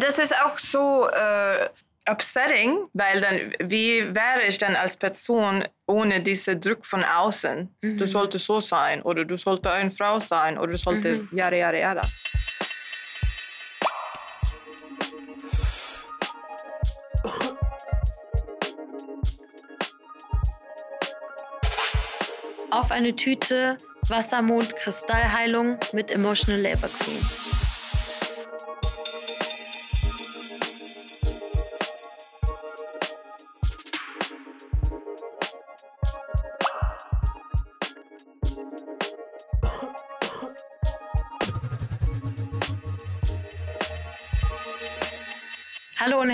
Das 0.00 0.18
ist 0.18 0.34
auch 0.44 0.58
so 0.58 1.08
äh, 1.08 1.68
upsetting, 2.08 2.88
weil 2.92 3.20
dann, 3.20 3.52
wie 3.70 4.14
wäre 4.14 4.42
ich 4.46 4.58
dann 4.58 4.76
als 4.76 4.96
Person 4.96 5.64
ohne 5.86 6.20
diesen 6.20 6.60
Druck 6.60 6.84
von 6.84 7.04
außen? 7.04 7.74
Mhm. 7.82 7.98
Du 7.98 8.06
solltest 8.06 8.46
so 8.46 8.60
sein 8.60 9.02
oder 9.02 9.24
du 9.24 9.36
solltest 9.36 9.72
eine 9.72 9.90
Frau 9.90 10.20
sein 10.20 10.58
oder 10.58 10.72
du 10.72 10.78
solltest 10.78 11.22
Mhm. 11.22 11.28
jada, 11.38 11.56
jada, 11.56 11.78
jada. 11.78 12.02
Auf 22.70 22.90
eine 22.90 23.14
Tüte 23.14 23.76
Wassermond 24.08 24.76
Kristallheilung 24.76 25.78
mit 25.92 26.10
Emotional 26.10 26.60
Labor 26.60 26.90
Queen. 27.00 27.45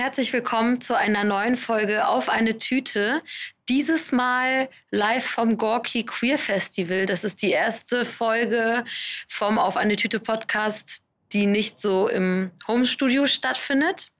Herzlich 0.02 0.32
willkommen 0.32 0.80
zu 0.80 0.96
einer 0.96 1.22
neuen 1.22 1.56
Folge 1.56 2.08
auf 2.08 2.28
eine 2.28 2.58
Tüte. 2.58 3.22
Dieses 3.68 4.10
Mal 4.10 4.68
live 4.90 5.24
vom 5.24 5.56
Gorky 5.56 6.04
Queer 6.04 6.38
Festival. 6.38 7.06
Das 7.06 7.22
ist 7.22 7.40
die 7.40 7.52
erste 7.52 8.04
Folge 8.04 8.82
vom 9.28 9.60
Auf 9.60 9.76
eine 9.76 9.94
Tüte 9.94 10.18
Podcast, 10.18 11.04
die 11.32 11.46
nicht 11.46 11.78
so 11.78 12.08
im 12.08 12.50
Homestudio 12.66 13.28
stattfindet. 13.28 14.10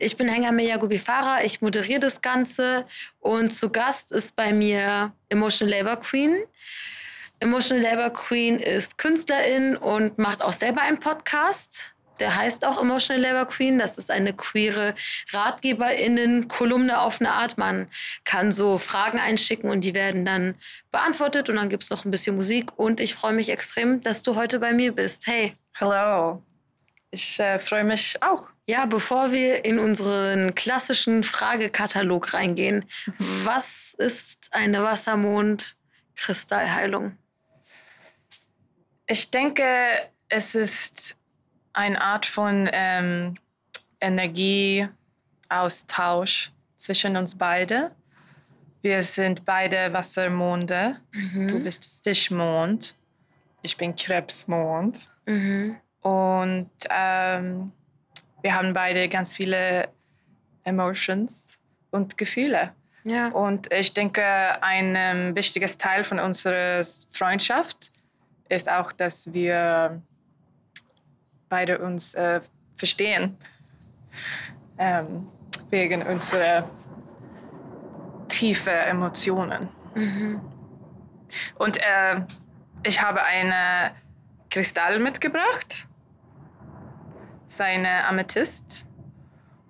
Ich 0.00 0.16
bin 0.16 0.28
Hengameya 0.28 0.70
Yagubifara, 0.70 1.44
ich 1.44 1.60
moderiere 1.60 2.00
das 2.00 2.20
Ganze 2.20 2.84
und 3.20 3.50
zu 3.50 3.70
Gast 3.70 4.10
ist 4.10 4.34
bei 4.34 4.52
mir 4.52 5.12
Emotional 5.28 5.72
Labor 5.72 6.00
Queen. 6.00 6.36
Emotional 7.38 7.80
Labor 7.80 8.10
Queen 8.10 8.58
ist 8.58 8.98
Künstlerin 8.98 9.76
und 9.76 10.18
macht 10.18 10.42
auch 10.42 10.52
selber 10.52 10.80
einen 10.80 10.98
Podcast. 10.98 11.94
Der 12.22 12.34
heißt 12.36 12.64
auch 12.64 12.80
Emotional 12.80 13.20
Labor 13.20 13.48
Queen. 13.48 13.80
Das 13.80 13.98
ist 13.98 14.08
eine 14.08 14.32
queere 14.32 14.94
RatgeberInnen-Kolumne 15.32 17.00
auf 17.00 17.20
eine 17.20 17.32
Art. 17.32 17.58
Man 17.58 17.88
kann 18.24 18.52
so 18.52 18.78
Fragen 18.78 19.18
einschicken 19.18 19.68
und 19.68 19.80
die 19.80 19.92
werden 19.92 20.24
dann 20.24 20.54
beantwortet. 20.92 21.50
Und 21.50 21.56
dann 21.56 21.68
gibt 21.68 21.82
es 21.82 21.90
noch 21.90 22.04
ein 22.04 22.12
bisschen 22.12 22.36
Musik. 22.36 22.78
Und 22.78 23.00
ich 23.00 23.16
freue 23.16 23.32
mich 23.32 23.48
extrem, 23.48 24.02
dass 24.02 24.22
du 24.22 24.36
heute 24.36 24.60
bei 24.60 24.72
mir 24.72 24.92
bist. 24.92 25.26
Hey. 25.26 25.56
Hallo. 25.80 26.40
Ich 27.10 27.40
äh, 27.40 27.58
freue 27.58 27.82
mich 27.82 28.16
auch. 28.22 28.48
Ja, 28.68 28.86
bevor 28.86 29.32
wir 29.32 29.64
in 29.64 29.80
unseren 29.80 30.54
klassischen 30.54 31.24
Fragekatalog 31.24 32.34
reingehen, 32.34 32.84
was 33.18 33.96
ist 33.98 34.50
eine 34.52 34.84
Wassermond-Kristallheilung? 34.84 37.18
Ich 39.08 39.32
denke, 39.32 39.64
es 40.28 40.54
ist 40.54 41.16
eine 41.72 42.00
Art 42.00 42.26
von 42.26 42.68
ähm, 42.72 43.36
Energieaustausch 44.00 46.52
zwischen 46.76 47.16
uns 47.16 47.36
beide. 47.36 47.92
Wir 48.82 49.02
sind 49.02 49.44
beide 49.44 49.92
Wassermonde. 49.92 51.00
Du 51.12 51.62
bist 51.62 52.00
Fischmond. 52.02 52.96
Ich 53.62 53.76
bin 53.76 53.94
Krebsmond. 53.94 55.08
Mhm. 55.26 55.76
Und 56.00 56.70
ähm, 56.90 57.70
wir 58.42 58.54
haben 58.54 58.74
beide 58.74 59.08
ganz 59.08 59.34
viele 59.34 59.88
Emotions 60.64 61.46
und 61.92 62.18
Gefühle. 62.18 62.72
Ja. 63.04 63.28
Und 63.28 63.72
ich 63.72 63.94
denke, 63.94 64.24
ein 64.62 64.94
ähm, 64.96 65.36
wichtiges 65.36 65.78
Teil 65.78 66.02
von 66.02 66.18
unserer 66.18 66.84
Freundschaft 67.10 67.92
ist 68.48 68.68
auch, 68.68 68.90
dass 68.92 69.32
wir 69.32 70.02
beide 71.52 71.80
uns 71.80 72.14
äh, 72.14 72.40
verstehen. 72.76 73.36
Ähm, 74.78 75.28
wegen 75.68 76.02
unserer 76.02 76.70
tiefen 78.28 78.72
Emotionen. 78.72 79.68
Mhm. 79.94 80.40
Und 81.58 81.76
äh, 81.76 82.22
ich 82.84 83.02
habe 83.02 83.22
einen 83.22 83.92
Kristall 84.48 84.98
mitgebracht, 84.98 85.86
seine 87.48 88.06
Amethyst. 88.06 88.86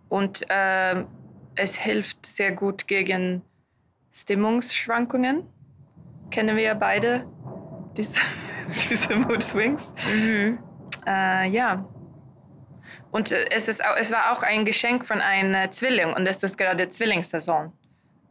Und 0.09 0.49
äh, 0.51 1.05
es 1.57 1.75
hilft 1.75 2.27
sehr 2.27 2.53
gut 2.53 2.87
gegen 2.87 3.43
Stimmungsschwankungen. 4.13 5.49
Kennen 6.31 6.57
wir 6.57 6.63
ja 6.63 6.75
beide 6.75 7.27
diese, 7.97 8.21
diese 8.89 9.17
Mood 9.17 9.43
Swings. 9.43 9.93
Mhm. 10.15 10.61
Äh, 11.07 11.49
ja. 11.51 11.85
Und 13.11 13.33
äh, 13.33 13.49
es, 13.51 13.69
ist 13.69 13.83
es 13.99 14.11
war 14.11 14.33
auch 14.33 14.43
ein 14.43 14.65
Geschenk 14.65 15.07
von 15.07 15.21
einem 15.21 15.71
Zwilling 15.73 16.13
und 16.13 16.27
es 16.27 16.43
ist 16.43 16.57
gerade 16.57 16.89
Zwillingssaison. 16.89 17.73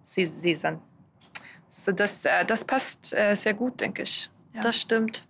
Se- 0.04 0.26
Season. 0.28 0.82
So 1.70 1.92
das, 1.92 2.26
äh, 2.26 2.44
das 2.46 2.66
passt 2.66 3.14
äh, 3.14 3.36
sehr 3.36 3.54
gut, 3.54 3.80
denke 3.80 4.04
ich. 4.04 4.30
Ja. 4.54 4.62
Das 4.62 4.78
stimmt. 4.80 5.26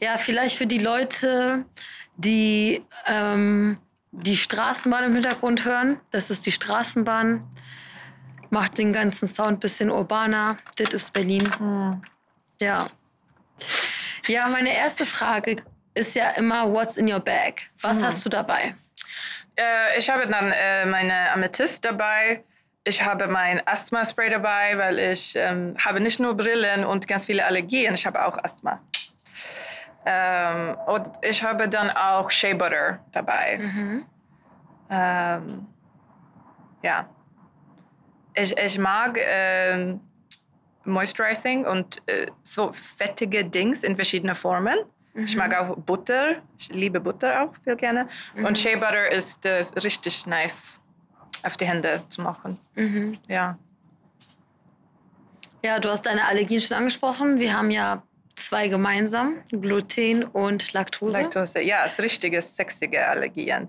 Ja, 0.00 0.16
vielleicht 0.16 0.56
für 0.56 0.66
die 0.66 0.78
Leute, 0.78 1.64
die 2.16 2.82
ähm, 3.06 3.78
die 4.12 4.36
Straßenbahn 4.36 5.04
im 5.04 5.14
Hintergrund 5.14 5.64
hören. 5.64 6.00
Das 6.10 6.30
ist 6.30 6.46
die 6.46 6.52
Straßenbahn. 6.52 7.48
Macht 8.50 8.78
den 8.78 8.92
ganzen 8.92 9.28
Sound 9.28 9.52
ein 9.52 9.60
bisschen 9.60 9.90
urbaner. 9.90 10.58
Das 10.76 10.92
ist 10.92 11.12
Berlin. 11.12 11.52
Hm. 11.58 12.02
Ja. 12.60 12.88
Ja, 14.26 14.48
meine 14.48 14.74
erste 14.74 15.06
Frage 15.06 15.62
ist 16.00 16.14
ja 16.16 16.30
immer, 16.30 16.70
what's 16.72 16.96
in 16.96 17.10
your 17.12 17.20
bag? 17.20 17.54
Was 17.80 17.98
Mhm. 17.98 18.04
hast 18.04 18.24
du 18.24 18.28
dabei? 18.30 18.74
Äh, 19.56 19.98
ich 19.98 20.08
habe 20.10 20.26
dann 20.26 20.50
äh, 20.52 20.86
meine 20.86 21.30
Amethyst 21.32 21.84
dabei. 21.84 22.42
Ich 22.84 23.04
habe 23.04 23.28
mein 23.28 23.60
Asthma-Spray 23.66 24.30
dabei, 24.30 24.78
weil 24.78 24.98
ich 24.98 25.36
ähm, 25.36 25.76
habe 25.84 26.00
nicht 26.00 26.18
nur 26.18 26.34
Brillen 26.34 26.84
und 26.84 27.06
ganz 27.06 27.26
viele 27.26 27.44
Allergien, 27.44 27.94
ich 27.94 28.06
habe 28.06 28.24
auch 28.24 28.38
Asthma. 28.42 28.80
Ähm, 30.06 30.76
und 30.86 31.06
ich 31.20 31.42
habe 31.42 31.68
dann 31.68 31.90
auch 31.90 32.30
Shea 32.30 32.54
Butter 32.54 33.00
dabei. 33.12 33.58
Mhm. 33.58 34.06
Ähm, 34.90 35.66
ja. 36.82 37.06
Ich, 38.34 38.56
ich 38.56 38.78
mag 38.78 39.18
ähm, 39.22 40.00
Moisturizing 40.84 41.66
und 41.66 42.00
äh, 42.08 42.26
so 42.42 42.72
fettige 42.72 43.44
Dings 43.44 43.82
in 43.82 43.94
verschiedenen 43.94 44.34
Formen. 44.34 44.78
Ich 45.14 45.36
mag 45.36 45.54
auch 45.54 45.76
Butter. 45.76 46.36
Ich 46.58 46.68
liebe 46.68 47.00
Butter 47.00 47.42
auch 47.42 47.54
viel 47.64 47.76
gerne. 47.76 48.08
Und 48.36 48.56
Shea 48.56 48.76
Butter 48.76 49.10
ist 49.10 49.44
äh, 49.44 49.64
richtig 49.82 50.26
nice 50.26 50.80
auf 51.42 51.56
die 51.56 51.66
Hände 51.66 52.02
zu 52.08 52.22
machen. 52.22 52.58
Mhm. 52.74 53.18
Ja. 53.28 53.58
Ja, 55.64 55.78
du 55.78 55.90
hast 55.90 56.06
deine 56.06 56.24
Allergien 56.26 56.60
schon 56.60 56.76
angesprochen. 56.76 57.38
Wir 57.38 57.52
haben 57.56 57.70
ja 57.70 58.02
zwei 58.34 58.68
gemeinsam, 58.68 59.42
Gluten 59.50 60.24
und 60.24 60.72
Laktose. 60.72 61.20
Laktose. 61.20 61.60
Ja, 61.60 61.84
ist 61.84 62.00
richtige 62.00 62.40
sexige 62.40 63.06
Allergien. 63.06 63.68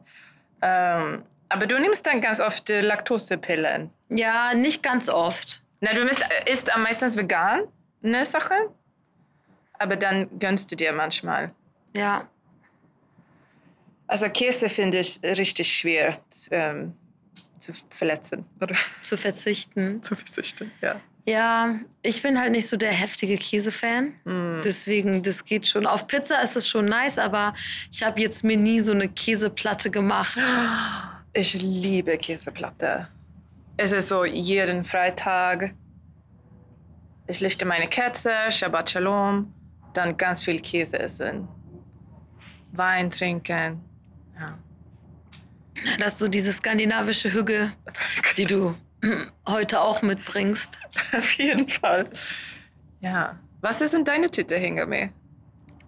Ähm, 0.62 1.24
aber 1.50 1.68
du 1.68 1.78
nimmst 1.80 2.06
dann 2.06 2.22
ganz 2.22 2.40
oft 2.40 2.70
äh, 2.70 2.82
Laktosepillen. 2.82 3.90
Ja, 4.10 4.54
nicht 4.54 4.84
ganz 4.84 5.10
oft. 5.10 5.62
Na, 5.82 5.94
du 5.94 6.02
isst, 6.02 6.24
isst 6.46 6.74
am 6.74 6.84
meisten 6.84 7.14
vegan, 7.16 7.62
ne 8.02 8.26
Sache. 8.26 8.54
Aber 9.82 9.96
dann 9.96 10.28
gönnst 10.38 10.72
du 10.72 10.76
dir 10.76 10.94
manchmal. 10.94 11.52
Ja. 11.98 12.28
Also 14.06 14.30
Käse 14.30 14.70
finde 14.70 15.00
ich 15.00 15.20
richtig 15.24 15.74
schwer 15.76 16.20
ähm, 16.52 16.94
zu 17.58 17.74
verletzen 17.90 18.46
oder 18.62 18.76
Zu 19.02 19.18
verzichten. 19.18 20.04
zu 20.04 20.16
verzichten. 20.16 20.72
Ja. 20.82 21.02
Ja, 21.26 21.80
ich 22.04 22.22
bin 22.22 22.40
halt 22.40 22.52
nicht 22.52 22.68
so 22.68 22.78
der 22.78 22.92
heftige 22.92 23.38
Käsefan. 23.38 24.14
Mm. 24.26 24.62
Deswegen, 24.64 25.22
das 25.24 25.44
geht 25.46 25.68
schon. 25.68 25.86
Auf 25.86 26.08
Pizza 26.08 26.42
ist 26.42 26.56
es 26.56 26.68
schon 26.68 26.86
nice, 26.86 27.18
aber 27.20 27.54
ich 27.92 28.04
habe 28.04 28.20
jetzt 28.22 28.44
mir 28.44 28.58
nie 28.58 28.80
so 28.82 28.92
eine 28.92 29.10
Käseplatte 29.10 29.90
gemacht. 29.90 30.38
Ich 31.34 31.54
liebe 31.54 32.18
Käseplatte. 32.18 33.08
Es 33.78 33.94
ist 33.94 34.10
so 34.10 34.26
jeden 34.26 34.84
Freitag. 34.84 35.74
Ich 37.28 37.40
lichte 37.40 37.64
meine 37.64 37.88
Kerze, 37.88 38.34
Shabbat 38.50 38.90
Shalom, 38.90 39.54
dann 39.94 40.18
ganz 40.18 40.44
viel 40.44 40.60
Käse 40.60 41.00
essen. 41.00 41.48
Wein 42.74 43.10
trinken. 43.10 43.82
Ja. 44.40 44.58
Das 46.00 46.14
ist 46.14 46.20
so 46.20 46.28
diese 46.28 46.52
skandinavische 46.54 47.34
Hüge, 47.34 47.72
die 48.38 48.46
du 48.46 48.76
heute 49.48 49.82
auch 49.82 50.02
mitbringst. 50.02 50.78
Auf 51.18 51.34
jeden 51.34 51.68
Fall. 51.68 52.08
Ja. 53.00 53.40
Was 53.62 53.82
ist 53.82 53.94
in 53.94 54.06
deiner 54.06 54.30
Tüte, 54.30 54.56
Hingame? 54.58 55.12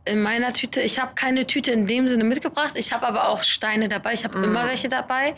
in 0.05 0.21
meiner 0.21 0.51
Tüte, 0.51 0.81
ich 0.81 0.99
habe 0.99 1.15
keine 1.15 1.47
Tüte 1.47 1.71
in 1.71 1.85
dem 1.85 2.09
Sinne 2.09 2.25
mitgebracht. 2.25 2.73
Ich 2.75 2.91
habe 2.91 3.07
aber 3.07 3.29
auch 3.29 3.41
Steine 3.41 3.87
dabei. 3.87 4.11
Ich 4.13 4.25
habe 4.25 4.37
Mm. 4.37 4.43
immer 4.43 4.65
welche 4.67 4.89
dabei. 4.89 5.33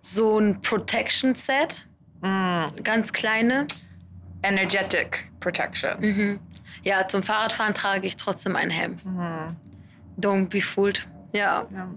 So 0.00 0.38
ein 0.38 0.62
Protection 0.62 1.34
Set, 1.34 1.84
Mm. 2.20 2.66
ganz 2.84 3.12
kleine. 3.12 3.66
Energetic 4.44 5.28
Protection. 5.40 5.98
Mhm. 6.00 6.40
Ja, 6.82 7.06
zum 7.06 7.22
Fahrradfahren 7.22 7.74
trage 7.74 8.06
ich 8.06 8.16
trotzdem 8.16 8.56
einen 8.56 8.70
Helm. 8.70 8.98
Mhm. 9.04 9.56
Don't 10.18 10.48
be 10.48 10.60
fooled. 10.60 11.06
Ja. 11.32 11.66
Ja. 11.72 11.88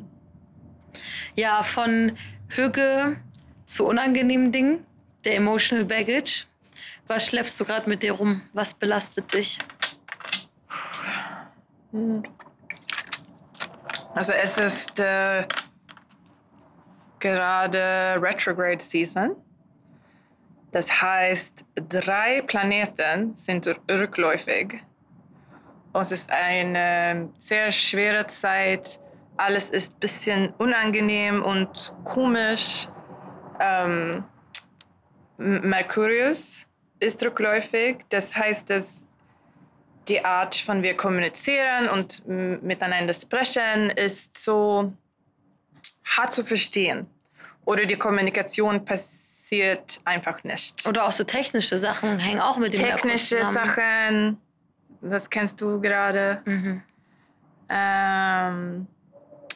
Ja, 1.36 1.64
von 1.64 2.14
Hüge 2.48 3.18
zu 3.66 3.86
unangenehmen 3.86 4.52
Dingen, 4.52 4.86
der 5.24 5.36
Emotional 5.36 5.86
Baggage. 5.86 6.46
Was 7.08 7.28
schleppst 7.28 7.60
du 7.60 7.66
gerade 7.66 7.90
mit 7.90 8.04
dir 8.04 8.14
rum? 8.14 8.42
Was 8.54 8.74
belastet 8.74 9.34
dich? 9.34 9.60
Also 14.14 14.32
es 14.32 14.58
ist 14.58 15.00
äh, 15.00 15.46
gerade 17.20 18.18
Retrograde 18.22 18.82
Season. 18.84 19.36
Das 20.76 21.02
heißt, 21.02 21.64
drei 21.88 22.42
Planeten 22.42 23.34
sind 23.38 23.66
rückläufig. 23.90 24.84
Und 25.94 26.02
es 26.02 26.12
ist 26.12 26.30
eine 26.30 27.30
sehr 27.38 27.72
schwere 27.72 28.28
Zeit. 28.28 29.00
Alles 29.38 29.70
ist 29.70 29.94
ein 29.94 30.00
bisschen 30.02 30.54
unangenehm 30.58 31.42
und 31.42 31.94
komisch. 32.04 32.90
Ähm, 33.62 34.26
Mercurius 35.38 36.68
ist 37.00 37.24
rückläufig. 37.24 38.00
Das 38.10 38.36
heißt, 38.36 38.70
dass 38.70 39.06
die 40.10 40.26
Art, 40.26 40.58
von 40.58 40.84
wir 40.84 40.98
kommunizieren 40.98 41.88
und 41.88 42.28
miteinander 42.28 43.14
sprechen, 43.14 43.92
ist 43.92 44.36
so 44.36 44.92
hart 46.04 46.34
zu 46.34 46.44
verstehen. 46.44 47.08
Oder 47.64 47.86
die 47.86 47.96
Kommunikation 47.96 48.84
passiert 48.84 49.25
einfach 50.04 50.44
nicht. 50.44 50.88
Oder 50.88 51.06
auch 51.06 51.12
so 51.12 51.24
technische 51.24 51.78
Sachen 51.80 52.20
hängen 52.20 52.40
auch 52.40 52.58
mit 52.58 52.74
dem 52.74 52.82
Technische. 52.82 53.44
Sachen, 53.44 54.38
das 55.02 55.30
kennst 55.30 55.60
du 55.62 55.80
gerade. 55.82 56.42
Mhm. 56.46 56.84
Ähm, 57.70 58.88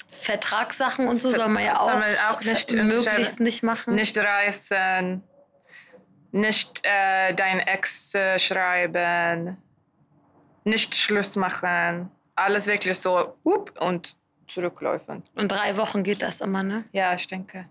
Vertragssachen 0.07 1.07
und 1.07 1.21
so 1.21 1.31
soll 1.31 1.47
man 1.47 1.63
ja 1.63 1.79
auch, 1.79 1.93
man 1.93 2.03
auch 2.31 2.41
nicht 2.41 2.73
möglichst 2.73 3.39
nicht 3.39 3.63
machen. 3.63 3.95
nicht 3.95 4.17
reisen, 4.17 5.23
nicht 6.31 6.81
äh, 6.83 7.33
dein 7.33 7.59
Ex 7.59 8.13
äh, 8.15 8.37
schreiben, 8.39 9.57
nicht 10.63 10.95
Schluss 10.95 11.35
machen. 11.35 12.11
Alles 12.35 12.65
wirklich 12.67 12.99
so 12.99 13.17
up, 13.17 13.71
und 13.79 14.15
zurückläufen. 14.47 15.23
Und 15.35 15.51
drei 15.51 15.77
Wochen 15.77 16.03
geht 16.03 16.21
das 16.21 16.41
immer, 16.41 16.63
ne? 16.63 16.85
Ja, 16.91 17.13
ich 17.13 17.27
denke. 17.27 17.65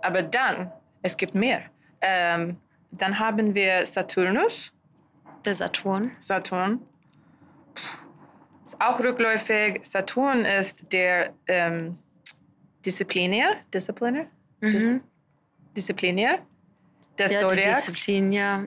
Aber 0.00 0.22
dann, 0.22 0.70
es 1.02 1.16
gibt 1.16 1.34
mehr. 1.34 1.62
Ähm, 2.00 2.56
dann 2.90 3.18
haben 3.18 3.54
wir 3.54 3.84
Saturnus. 3.86 4.72
Der 5.44 5.54
Saturn. 5.54 6.12
Saturn. 6.20 6.80
Ist 8.66 8.80
auch 8.80 8.98
rückläufig. 9.00 9.80
Saturn 9.84 10.44
ist 10.44 10.92
der 10.92 11.32
ähm, 11.46 11.98
Disziplinär, 12.84 13.56
Disziplinär, 13.72 14.26
Mhm. 14.60 15.02
Disziplinär 15.76 16.40
des 17.16 17.32
Ja, 17.32 17.42
die 17.42 17.48
Zodiacs. 17.48 17.84
Disziplin, 17.86 18.32
ja. 18.32 18.64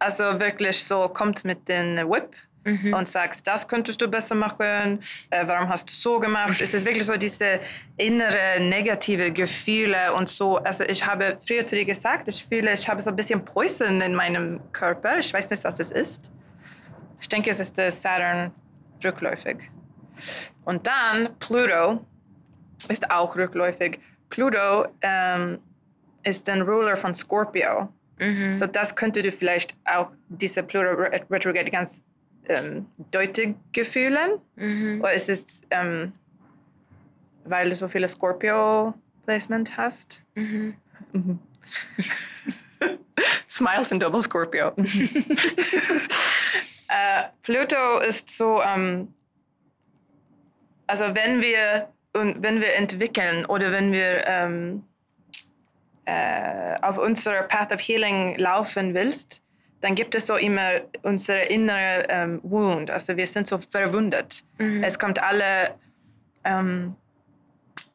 Also 0.00 0.24
wirklich 0.40 0.84
so 0.84 1.08
kommt 1.08 1.44
mit 1.44 1.68
dem 1.68 1.96
Whip 2.10 2.34
Mhm. 2.64 2.92
und 2.92 3.08
sagst, 3.08 3.46
das 3.46 3.66
könntest 3.66 4.00
du 4.00 4.08
besser 4.08 4.34
machen, 4.34 5.00
äh, 5.30 5.46
warum 5.46 5.68
hast 5.68 5.88
du 5.88 5.94
so 5.94 6.18
gemacht? 6.18 6.60
Es 6.60 6.74
ist 6.74 6.84
wirklich 6.84 7.06
so 7.06 7.16
diese 7.16 7.60
innere 7.96 8.60
negative 8.60 9.30
Gefühle 9.32 10.12
und 10.14 10.28
so. 10.28 10.58
Also 10.58 10.84
ich 10.84 11.04
habe 11.06 11.38
früher 11.46 11.66
zu 11.66 11.76
dir 11.76 11.84
gesagt, 11.84 12.28
ich 12.28 12.44
fühle, 12.44 12.72
ich 12.74 12.88
habe 12.88 13.00
so 13.00 13.10
ein 13.10 13.16
bisschen 13.16 13.44
Poison 13.44 14.00
in 14.00 14.14
meinem 14.14 14.60
Körper. 14.72 15.18
Ich 15.18 15.32
weiß 15.32 15.48
nicht, 15.50 15.64
was 15.64 15.78
es 15.80 15.92
ist. 15.92 16.30
Ich 17.20 17.28
denke, 17.28 17.50
es 17.50 17.60
ist 17.60 17.76
der 17.78 17.90
Saturn 17.92 18.52
rückläufig. 19.04 19.70
Und 20.64 20.86
dann 20.86 21.38
Pluto 21.38 22.04
ist 22.88 23.10
auch 23.10 23.34
rückläufig. 23.36 24.00
Pluto 24.30 24.86
ähm, 25.00 25.58
ist 26.22 26.46
der 26.46 26.60
Ruler 26.62 26.96
von 26.96 27.14
Scorpio. 27.14 27.88
Mhm. 28.20 28.52
So 28.54 28.66
das 28.66 28.94
könnte 28.94 29.22
du 29.22 29.30
vielleicht 29.32 29.74
auch 29.84 30.10
diese 30.28 30.62
Pluto 30.62 30.90
Re- 30.90 31.20
Retrograde 31.30 31.70
ganz 31.70 32.02
ähm, 32.48 32.86
deutlich 33.10 33.54
fühlen. 33.84 34.40
Mhm. 34.56 35.00
Oder 35.00 35.12
ist 35.12 35.28
es, 35.28 35.62
ähm, 35.70 36.12
weil 37.44 37.70
du 37.70 37.76
so 37.76 37.88
viele 37.88 38.08
Scorpio-Placement 38.08 39.76
hast? 39.76 40.24
Mhm. 40.34 40.74
Smiles 43.50 43.92
in 43.92 44.00
Double 44.00 44.22
Scorpio. 44.22 44.72
äh, 46.88 47.24
Pluto 47.42 47.98
ist 48.00 48.30
so, 48.30 48.62
ähm, 48.62 49.12
also 50.86 51.14
wenn 51.14 51.40
wir, 51.40 51.88
wenn 52.12 52.60
wir 52.60 52.74
entwickeln 52.76 53.44
oder 53.46 53.72
wenn 53.72 53.92
wir 53.92 54.26
ähm, 54.26 54.84
äh, 56.04 56.76
auf 56.80 56.98
unserer 56.98 57.42
Path 57.42 57.72
of 57.72 57.80
Healing 57.80 58.38
laufen 58.38 58.94
willst, 58.94 59.42
dann 59.80 59.94
gibt 59.94 60.14
es 60.14 60.26
so 60.26 60.34
immer 60.36 60.80
unsere 61.02 61.42
innere 61.42 62.04
ähm, 62.08 62.40
Wound. 62.42 62.90
Also 62.90 63.16
wir 63.16 63.26
sind 63.26 63.46
so 63.46 63.58
verwundet. 63.58 64.42
Mhm. 64.58 64.82
Es 64.82 64.98
kommt 64.98 65.22
alle, 65.22 65.74
ähm, 66.44 66.96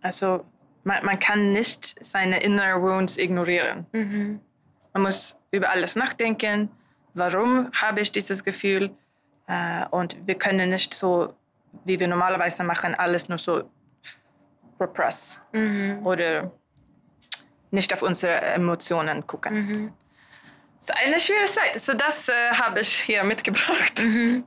also 0.01 0.45
man, 0.83 1.06
man 1.06 1.19
kann 1.19 1.51
nicht 1.51 1.95
seine 2.06 2.41
innere 2.41 2.81
Wounds 2.81 3.18
ignorieren. 3.18 3.85
Mhm. 3.91 4.39
Man 4.94 5.03
muss 5.03 5.35
über 5.51 5.69
alles 5.69 5.95
nachdenken. 5.95 6.69
Warum 7.13 7.69
habe 7.74 8.01
ich 8.01 8.12
dieses 8.12 8.44
Gefühl? 8.44 8.91
Äh, 9.47 9.86
und 9.91 10.15
wir 10.25 10.36
können 10.36 10.69
nicht 10.69 10.94
so, 10.94 11.33
wie 11.86 12.00
wir 12.00 12.07
normalerweise 12.07 12.63
machen, 12.63 12.95
alles 12.95 13.27
nur 13.29 13.38
so 13.38 13.69
repress 14.79 15.41
Mhm. 15.53 16.06
oder 16.06 16.51
nicht 17.71 17.94
auf 17.94 18.01
unsere 18.03 18.39
Emotionen 18.41 19.25
gucken. 19.27 19.91
Es 20.83 20.89
ist 20.89 20.97
eine 20.97 21.18
schwere 21.18 21.45
Zeit. 21.45 21.81
So 21.81 21.94
das 21.94 22.27
äh, 22.27 22.33
habe 22.51 22.81
ich 22.81 22.89
hier 22.89 23.24
mitgebracht. 23.24 24.00
Mhm. 24.00 24.44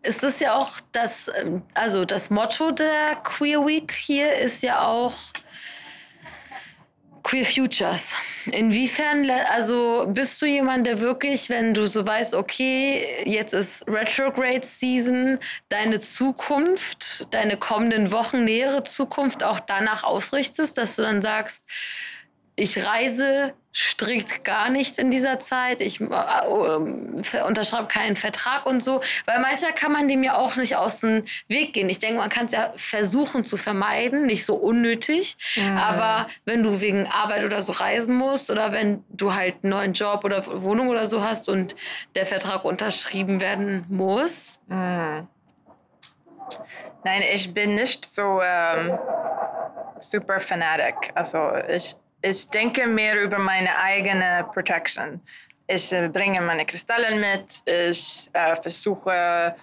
Ist 0.00 0.22
das 0.22 0.38
ja 0.38 0.54
auch 0.54 0.70
das, 0.92 1.28
ähm, 1.40 1.64
also 1.74 2.04
das 2.04 2.30
Motto 2.30 2.70
der 2.70 3.16
Queer 3.24 3.66
Week 3.66 3.90
hier 3.90 4.32
ist 4.36 4.62
ja 4.62 4.86
auch 4.86 5.12
Queer 7.24 7.44
Futures. 7.44 8.12
Inwiefern, 8.52 9.28
also 9.50 10.06
bist 10.08 10.40
du 10.40 10.46
jemand, 10.46 10.86
der 10.86 11.00
wirklich, 11.00 11.50
wenn 11.50 11.74
du 11.74 11.88
so 11.88 12.06
weißt, 12.06 12.34
okay, 12.34 13.24
jetzt 13.24 13.52
ist 13.52 13.88
Retrograde 13.88 14.64
Season, 14.64 15.40
deine 15.68 15.98
Zukunft, 15.98 17.26
deine 17.34 17.56
kommenden 17.56 18.12
Wochen, 18.12 18.44
nähere 18.44 18.84
Zukunft 18.84 19.42
auch 19.42 19.58
danach 19.58 20.04
ausrichtest, 20.04 20.78
dass 20.78 20.94
du 20.94 21.02
dann 21.02 21.20
sagst, 21.20 21.64
ich 22.54 22.86
reise 22.86 23.54
strikt 23.96 24.44
gar 24.44 24.68
nicht 24.68 24.98
in 24.98 25.10
dieser 25.10 25.38
Zeit. 25.40 25.80
Ich 25.80 26.00
äh, 26.00 26.04
äh, 26.04 27.42
unterschreibe 27.42 27.88
keinen 27.88 28.16
Vertrag 28.16 28.66
und 28.66 28.82
so. 28.82 29.00
Weil 29.24 29.40
manchmal 29.40 29.72
kann 29.72 29.92
man 29.92 30.06
dem 30.06 30.22
ja 30.22 30.36
auch 30.36 30.56
nicht 30.56 30.76
aus 30.76 31.00
dem 31.00 31.24
Weg 31.48 31.72
gehen. 31.72 31.88
Ich 31.88 31.98
denke, 31.98 32.18
man 32.18 32.28
kann 32.28 32.46
es 32.46 32.52
ja 32.52 32.72
versuchen 32.76 33.44
zu 33.44 33.56
vermeiden, 33.56 34.26
nicht 34.26 34.44
so 34.44 34.54
unnötig. 34.54 35.36
Aber 35.76 36.26
wenn 36.44 36.62
du 36.62 36.80
wegen 36.80 37.06
Arbeit 37.06 37.44
oder 37.44 37.62
so 37.62 37.72
reisen 37.72 38.16
musst 38.16 38.50
oder 38.50 38.72
wenn 38.72 39.02
du 39.08 39.34
halt 39.34 39.56
einen 39.62 39.70
neuen 39.70 39.92
Job 39.94 40.24
oder 40.24 40.44
Wohnung 40.62 40.88
oder 40.88 41.06
so 41.06 41.24
hast 41.24 41.48
und 41.48 41.74
der 42.14 42.26
Vertrag 42.26 42.64
unterschrieben 42.64 43.40
werden 43.40 43.86
muss. 43.88 44.58
Mm. 44.68 45.20
Nein, 47.04 47.22
ich 47.32 47.54
bin 47.54 47.74
nicht 47.74 48.04
so 48.04 48.40
ähm, 48.42 48.98
super 50.00 50.40
fanatic. 50.40 51.12
Also 51.14 51.52
ich, 51.68 51.94
ich 52.26 52.50
denke 52.50 52.86
mehr 52.86 53.22
über 53.22 53.38
meine 53.38 53.76
eigene 53.78 54.46
Protection. 54.52 55.20
Ich 55.66 55.92
äh, 55.92 56.08
bringe 56.08 56.40
meine 56.40 56.66
Kristalle 56.66 57.14
mit. 57.16 57.62
Ich 57.64 58.30
äh, 58.32 58.56
versuche 58.56 59.54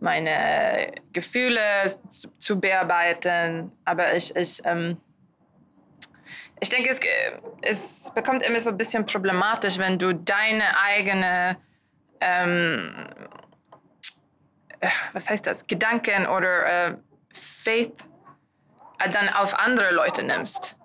meine 0.00 0.92
Gefühle 1.12 1.60
zu, 2.10 2.28
zu 2.38 2.60
bearbeiten. 2.60 3.72
Aber 3.84 4.14
ich, 4.14 4.34
ich, 4.36 4.60
ähm, 4.64 4.96
ich 6.60 6.68
denke, 6.68 6.90
es, 6.90 6.98
äh, 6.98 7.32
es 7.62 8.12
bekommt 8.14 8.42
immer 8.42 8.60
so 8.60 8.70
ein 8.70 8.76
bisschen 8.76 9.04
problematisch, 9.04 9.78
wenn 9.78 9.98
du 9.98 10.12
deine 10.14 10.76
eigene 10.78 11.56
ähm, 12.20 12.94
äh, 14.80 14.88
was 15.12 15.28
heißt 15.28 15.46
das, 15.46 15.66
Gedanken 15.66 16.26
oder 16.26 16.88
äh, 16.88 16.96
Faith 17.32 18.08
dann 19.12 19.28
auf 19.28 19.58
andere 19.58 19.92
Leute 19.92 20.22
nimmst. 20.22 20.76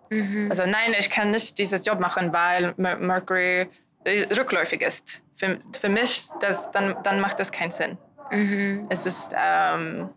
Also 0.50 0.66
nein, 0.66 0.96
ich 0.98 1.10
kann 1.10 1.32
nicht 1.32 1.58
dieses 1.58 1.86
Job 1.86 2.00
machen, 2.00 2.34
weil 2.34 2.74
Mer 2.78 2.98
Mercury 2.98 3.68
äh, 4.04 4.24
rückläufig 4.34 4.82
ist. 4.82 5.24
Für, 5.36 5.60
für 5.80 5.90
mich, 5.90 6.28
das, 6.40 6.70
dann, 6.72 6.96
dann 7.04 7.20
macht 7.20 7.40
das 7.40 7.52
keinen 7.52 7.72
Sinn. 7.72 7.98
Mhm. 8.32 8.88
Es 8.90 9.06
ist, 9.06 9.34
ähm, 9.36 10.10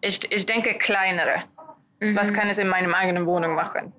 ich, 0.00 0.30
ich 0.30 0.46
denke, 0.46 0.74
kleinere. 0.74 1.44
Was 2.14 2.32
kann 2.32 2.50
ich 2.50 2.58
in 2.58 2.68
meiner 2.68 2.94
eigenen 2.94 3.24
Wohnung 3.24 3.54
machen? 3.54 3.92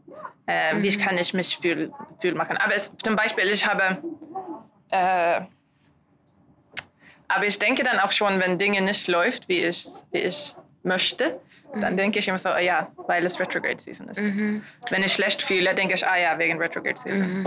Äh, 0.46 0.82
Wie 0.82 0.96
kann 0.98 1.18
ich 1.18 1.34
mich 1.34 1.58
fühl, 1.58 1.92
fühl 2.22 2.36
machen? 2.36 2.56
Aber 2.58 2.76
es, 2.76 2.96
zum 3.04 3.16
Beispiel, 3.16 3.46
ich 3.50 3.66
habe, 3.66 3.98
äh, 4.92 5.42
aber 7.28 7.46
ich 7.46 7.58
denke 7.58 7.84
dann 7.84 8.00
auch 8.00 8.12
schon, 8.12 8.40
wenn 8.40 8.58
Dinge 8.58 8.82
nicht 8.82 9.08
läuft, 9.08 9.50
wie 9.50 9.66
ich, 9.66 9.88
wie 10.12 10.20
ich 10.20 10.56
möchte, 10.84 11.40
dann 11.76 11.98
denke 11.98 12.20
ich 12.20 12.28
immer 12.28 12.38
so, 12.38 12.50
ah 12.50 12.60
ja, 12.60 12.92
weil 13.08 13.26
es 13.26 13.40
Retrograde 13.40 13.80
Season 13.80 14.08
ist. 14.10 14.22
Wenn 14.22 15.04
ich 15.04 15.14
schlecht 15.14 15.42
fühle, 15.44 15.76
denke 15.76 15.96
ich, 15.96 16.08
ah 16.08 16.18
ja, 16.18 16.38
wegen 16.40 16.58
Retrograde 16.58 17.00
Season. 17.00 17.46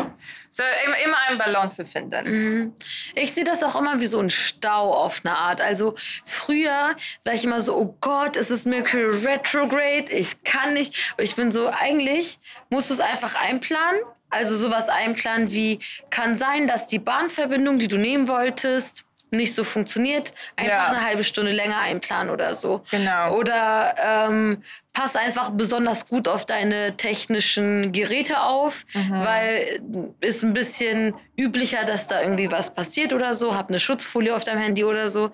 So 0.51 0.63
immer, 0.85 0.97
immer 1.05 1.17
eine 1.29 1.39
Balance 1.39 1.85
finden. 1.85 2.75
Ich 3.15 3.33
sehe 3.33 3.45
das 3.45 3.63
auch 3.63 3.77
immer 3.77 4.01
wie 4.01 4.07
so 4.07 4.21
ein 4.21 4.31
Stau 4.31 4.93
auf 4.93 5.23
eine 5.25 5.37
Art. 5.37 5.61
Also 5.61 5.95
früher 6.25 6.95
war 7.25 7.35
ich 7.35 7.45
immer 7.45 7.61
so, 7.61 7.77
oh 7.77 7.97
Gott, 8.01 8.37
es 8.37 8.51
ist 8.51 8.67
Mercury 8.67 9.27
Retrograde, 9.27 10.13
ich 10.13 10.43
kann 10.45 10.75
nicht. 10.75 11.15
Ich 11.19 11.35
bin 11.35 11.51
so, 11.51 11.69
eigentlich 11.69 12.39
musst 12.69 12.91
du 12.91 12.95
es 12.95 13.01
einfach 13.01 13.35
einplanen. 13.35 14.01
Also 14.33 14.57
sowas 14.57 14.89
einplanen 14.89 15.51
wie, 15.51 15.81
kann 16.11 16.37
sein, 16.37 16.69
dass 16.69 16.87
die 16.87 17.01
Bahnverbindung, 17.01 17.81
die 17.81 17.89
du 17.89 17.97
nehmen 17.97 18.29
wolltest, 18.29 19.05
nicht 19.33 19.55
so 19.55 19.65
funktioniert, 19.65 20.33
einfach 20.57 20.73
Ja. 20.77 20.85
eine 20.87 21.05
halbe 21.05 21.25
Stunde 21.25 21.53
länger 21.53 21.79
einplanen 21.79 22.31
oder 22.31 22.55
so. 22.55 22.83
Genau. 22.91 23.35
Oder 23.37 23.95
ähm, 24.03 24.63
pass 24.93 25.17
einfach 25.17 25.51
besonders 25.51 26.07
gut 26.07 26.29
auf 26.29 26.47
deine 26.47 26.97
technischen 26.97 27.93
Geräte 27.93 28.41
auf, 28.43 28.85
weil 29.11 29.81
ist 30.21 30.43
ein 30.43 30.53
bisschen 30.53 31.15
üblicher, 31.39 31.85
dass 31.85 32.07
da 32.09 32.21
irgendwie 32.23 32.51
was 32.51 32.75
passiert 32.75 33.13
oder 33.13 33.35
so. 33.35 33.57
Hab 33.57 33.69
eine 33.69 33.81
Schutzfolie 33.81 34.35
auf 34.35 34.45
deinem 34.45 34.61
Handy 34.61 34.85
oder 34.85 35.09
so. 35.09 35.31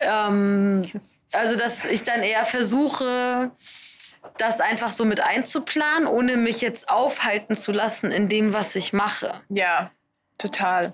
Ähm, 0.00 0.82
also, 1.32 1.56
dass 1.56 1.84
ich 1.84 2.04
dann 2.04 2.22
eher 2.22 2.44
versuche, 2.44 3.50
das 4.38 4.60
einfach 4.60 4.90
so 4.90 5.04
mit 5.04 5.20
einzuplanen, 5.20 6.06
ohne 6.06 6.36
mich 6.36 6.60
jetzt 6.60 6.88
aufhalten 6.88 7.54
zu 7.54 7.72
lassen 7.72 8.10
in 8.12 8.28
dem, 8.28 8.52
was 8.52 8.74
ich 8.76 8.92
mache. 8.92 9.34
Ja, 9.48 9.90
total. 10.38 10.92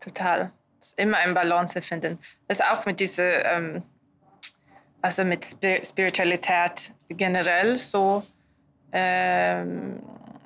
Total. 0.00 0.52
Ist 0.82 0.98
immer 0.98 1.18
ein 1.18 1.32
Balance 1.32 1.80
finden. 1.80 2.18
Das 2.48 2.58
ist 2.58 2.66
auch 2.66 2.84
mit 2.86 2.98
dieser, 2.98 3.44
ähm, 3.44 3.82
also 5.00 5.24
mit 5.24 5.44
Spir 5.44 5.84
Spiritualität 5.84 6.92
generell 7.08 7.78
so. 7.78 8.24
Ähm, 8.92 10.00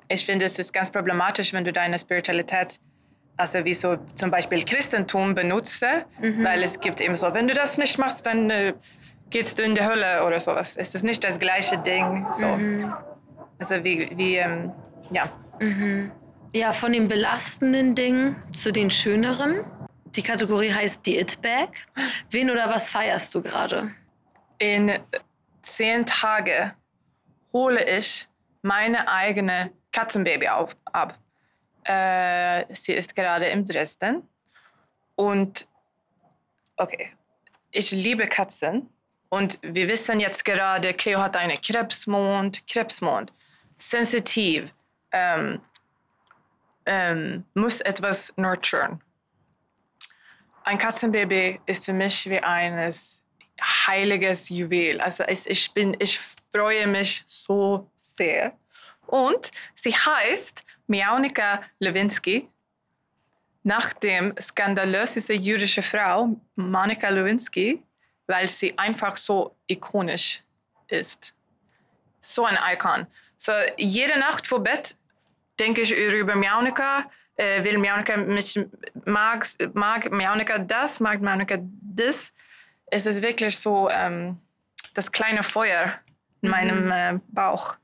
ich 0.09 0.25
finde, 0.25 0.45
es 0.45 0.59
ist 0.59 0.73
ganz 0.73 0.91
problematisch, 0.91 1.53
wenn 1.53 1.65
du 1.65 1.73
deine 1.73 1.99
Spiritualität, 1.99 2.79
also 3.37 3.65
wie 3.65 3.75
so 3.75 3.97
zum 4.15 4.31
Beispiel 4.31 4.63
Christentum 4.65 5.35
benutze, 5.35 6.05
weil 6.43 6.63
es 6.63 6.79
gibt 6.79 7.01
eben 7.01 7.17
so, 7.17 7.35
wenn 7.35 7.49
du 7.49 7.55
das 7.55 7.77
nicht 7.77 7.99
machst, 7.99 8.25
dann 8.27 8.51
äh, 8.51 8.75
gehst 9.31 9.59
du 9.59 9.63
in 9.63 9.75
die 9.75 9.85
Hölle 9.85 10.25
oder 10.25 10.39
sowas. 10.39 10.77
Es 10.77 10.95
ist 10.95 11.03
nicht 11.03 11.25
das 11.25 11.39
gleiche 11.39 11.79
Ding. 11.79 12.27
So. 12.33 12.47
Also 13.59 13.83
wie, 13.83 14.09
wie 14.17 14.37
ähm, 14.37 14.71
ja. 15.11 15.29
Ja, 16.55 16.73
von 16.73 16.93
den 16.93 17.09
belastenden 17.09 17.95
Dingen 17.95 18.37
zu 18.53 18.73
den 18.73 18.91
schöneren. 18.91 19.65
Die 20.17 20.23
Kategorie 20.23 20.73
heißt 20.73 21.05
die 21.05 21.19
It-Bag. 21.19 21.87
Wen 22.31 22.51
oder 22.51 22.69
was 22.69 22.89
feierst 22.89 23.35
du 23.35 23.43
gerade? 23.43 23.95
in 24.59 24.99
zehn 25.63 26.07
Tagen 26.07 26.73
hole 27.53 27.83
ich 27.85 28.29
meine 28.63 29.09
eigene 29.09 29.73
Katzenbaby 29.93 30.49
auf, 30.49 30.77
ab. 30.85 31.19
Äh, 31.85 32.65
sie 32.75 32.93
ist 32.93 33.15
gerade 33.15 33.47
in 33.47 33.65
Dresden. 33.65 34.29
Und 35.15 35.69
okay, 36.77 37.13
ich 37.71 37.91
liebe 37.91 38.27
Katzen. 38.27 38.91
Und 39.29 39.59
wir 39.63 39.89
wissen 39.89 40.21
jetzt 40.21 40.45
gerade, 40.45 40.95
Cleo 40.95 41.21
hat 41.21 41.37
einen 41.37 41.61
Krebsmond. 41.61 42.67
Krebsmond, 42.67 43.33
sensitiv, 43.79 44.73
ähm, 45.13 45.61
ähm, 46.87 47.45
muss 47.55 47.81
etwas 47.81 48.33
nurturen. 48.37 49.03
Ein 50.67 50.79
Katzenbaby 50.79 51.61
ist 51.67 51.85
für 51.85 51.93
mich 51.93 52.29
wie 52.29 52.41
eines 52.41 53.23
heiliges 53.63 54.49
Juwel. 54.49 55.01
Also 55.01 55.23
ich, 55.29 55.49
ich, 55.49 55.73
bin, 55.73 55.97
ich 56.01 56.19
freue 56.53 56.89
mich 56.89 57.23
so 57.29 57.89
sehr. 58.01 58.53
Und 59.07 59.53
sie 59.77 59.93
heißt 59.93 60.65
Miaunika 60.89 61.63
Lewinsky, 61.79 62.49
nach 63.63 63.93
dem 63.93 64.35
skandalöse 64.41 65.35
jüdische 65.35 65.83
Frau 65.83 66.35
Monika 66.57 67.11
Lewinsky, 67.11 67.85
weil 68.27 68.49
sie 68.49 68.77
einfach 68.77 69.17
so 69.19 69.55
ikonisch 69.69 70.43
ist. 70.89 71.33
So 72.21 72.45
ein 72.45 72.59
Icon. 72.73 73.07
So 73.39 73.53
jede 73.77 74.19
Nacht 74.19 74.49
vor 74.49 74.65
Bett 74.65 74.97
denke 75.61 75.83
ich 75.83 75.93
über 75.93 76.35
Miaunika, 76.35 77.09
äh, 77.37 77.63
will 77.65 77.79
Miaunika 77.79 78.17
mich 78.17 78.59
mag, 79.05 79.47
mag 79.75 80.11
Miaunika 80.11 80.59
das, 80.59 81.01
mag 81.01 81.21
Miaunika 81.21 81.59
das. 81.61 82.33
Es 82.87 83.07
ist 83.07 83.23
wirklich 83.23 83.59
so 83.59 83.91
ähm, 83.91 84.39
das 84.95 85.11
kleine 85.11 85.43
Feuer 85.43 86.01
in 86.41 86.51
meinem 86.51 86.91
äh, 86.91 87.19
Bauch. 87.29 87.77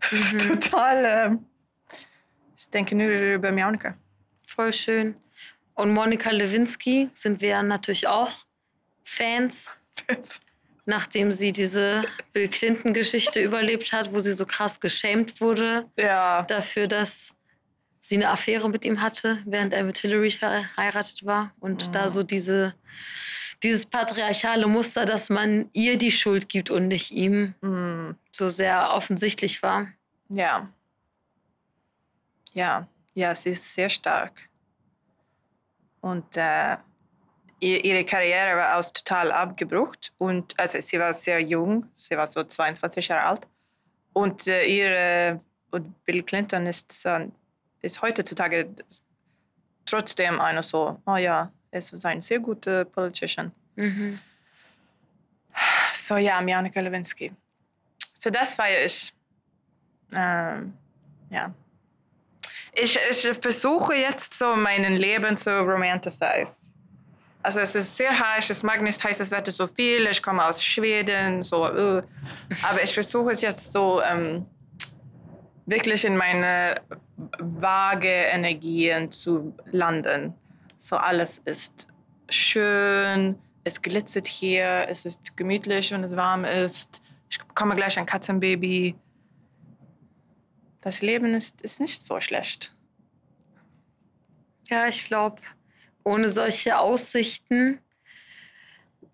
Total. 0.48 1.26
ähm, 1.26 1.46
ich 2.56 2.70
denke 2.70 2.94
nur 2.94 3.08
über 3.08 3.50
Miaunika. 3.50 3.94
Voll 4.46 4.72
schön. 4.72 5.16
Und 5.74 5.92
Monika 5.92 6.30
Lewinsky 6.30 7.10
sind 7.14 7.40
wir 7.40 7.62
natürlich 7.62 8.06
auch 8.06 8.30
Fans, 9.04 9.70
nachdem 10.86 11.32
sie 11.32 11.50
diese 11.50 12.04
Bill 12.32 12.48
Clinton-Geschichte 12.48 13.40
überlebt 13.40 13.92
hat, 13.92 14.14
wo 14.14 14.20
sie 14.20 14.32
so 14.32 14.46
krass 14.46 14.78
geschämt 14.78 15.40
wurde 15.40 15.86
ja, 15.96 16.42
dafür, 16.42 16.86
dass 16.86 17.34
sie 18.06 18.16
eine 18.16 18.28
Affäre 18.30 18.68
mit 18.68 18.84
ihm 18.84 19.00
hatte, 19.00 19.38
während 19.46 19.72
er 19.72 19.82
mit 19.84 19.96
Hillary 19.98 20.30
verheiratet 20.30 21.24
war. 21.24 21.52
Und 21.60 21.94
da 21.94 22.08
so 22.10 22.22
diese, 22.22 22.74
dieses 23.62 23.86
patriarchale 23.86 24.66
Muster, 24.66 25.06
dass 25.06 25.30
man 25.30 25.70
ihr 25.72 25.96
die 25.96 26.10
Schuld 26.12 26.48
gibt 26.50 26.68
und 26.70 26.88
nicht 26.88 27.10
ihm, 27.12 27.54
mm, 27.62 28.14
so 28.30 28.48
sehr 28.48 28.92
offensichtlich 28.92 29.62
war. 29.62 29.88
ja. 30.28 30.68
Ja, 32.52 32.86
ja, 33.14 33.34
sie 33.34 33.48
ist 33.50 33.74
sehr 33.74 33.90
stark. 33.90 34.48
Und 36.00 36.36
äh, 36.36 36.76
ihr- 37.58 37.84
ihre 37.84 38.04
Karriere 38.04 38.56
war 38.58 38.76
aus 38.78 38.92
total 38.92 39.32
abgebrochen. 39.32 39.96
Und 40.18 40.54
also 40.56 40.80
sie 40.80 41.00
war 41.00 41.12
sehr 41.14 41.40
jung, 41.40 41.88
sie 41.96 42.16
war 42.16 42.28
so 42.28 42.44
22 42.44 43.08
Jahre 43.08 43.24
alt. 43.26 43.48
Und 44.12 44.46
äh, 44.46 44.64
ihre 44.66 45.40
und 45.72 46.04
Bill 46.04 46.22
Clinton 46.22 46.66
ist, 46.66 47.04
äh, 47.06 47.26
ist 47.84 48.00
heutzutage 48.02 48.74
trotzdem 49.86 50.40
einer 50.40 50.62
so, 50.62 51.00
oh 51.06 51.16
ja, 51.16 51.52
er 51.70 51.78
ist 51.78 52.04
ein 52.04 52.22
sehr 52.22 52.38
guter 52.40 52.84
Politician. 52.84 53.52
Mhm. 53.76 54.18
So 55.92 56.16
ja, 56.16 56.40
Monika 56.40 56.80
Lewinsky. 56.80 57.32
So 58.18 58.30
das 58.30 58.54
feiere 58.54 58.84
ich. 58.84 59.12
Ähm, 60.12 60.72
ja. 61.30 61.52
Ich, 62.72 62.98
ich 63.10 63.38
versuche 63.40 63.94
jetzt 63.94 64.36
so 64.36 64.56
mein 64.56 64.96
Leben 64.96 65.36
zu 65.36 65.50
romanticize. 65.50 66.72
Also 67.42 67.60
es 67.60 67.74
ist 67.74 67.96
sehr 67.96 68.18
heiß, 68.18 68.50
ich 68.50 68.62
mag 68.62 68.80
nicht 68.80 69.04
heißes 69.04 69.30
Wetter 69.30 69.52
so 69.52 69.66
viel, 69.66 70.06
ich 70.06 70.22
komme 70.22 70.44
aus 70.44 70.64
Schweden, 70.64 71.42
so, 71.42 71.66
äh. 71.66 72.02
aber 72.62 72.82
ich 72.82 72.94
versuche 72.94 73.32
es 73.32 73.42
jetzt 73.42 73.70
so 73.70 74.00
ähm, 74.02 74.46
wirklich 75.66 76.04
in 76.04 76.16
meine 76.16 76.80
vage 77.38 78.08
Energien 78.08 79.10
zu 79.10 79.54
landen. 79.70 80.34
So 80.80 80.96
alles 80.96 81.38
ist 81.44 81.88
schön, 82.28 83.38
es 83.64 83.80
glitzert 83.80 84.26
hier, 84.26 84.86
es 84.88 85.06
ist 85.06 85.36
gemütlich, 85.36 85.90
wenn 85.90 86.04
es 86.04 86.16
warm 86.16 86.44
ist. 86.44 87.00
Ich 87.30 87.38
bekomme 87.38 87.76
gleich 87.76 87.98
ein 87.98 88.06
Katzenbaby. 88.06 88.94
Das 90.82 91.00
Leben 91.00 91.32
ist, 91.32 91.62
ist 91.62 91.80
nicht 91.80 92.02
so 92.02 92.20
schlecht. 92.20 92.74
Ja, 94.68 94.86
ich 94.86 95.04
glaube, 95.04 95.40
ohne 96.04 96.28
solche 96.28 96.78
Aussichten 96.78 97.80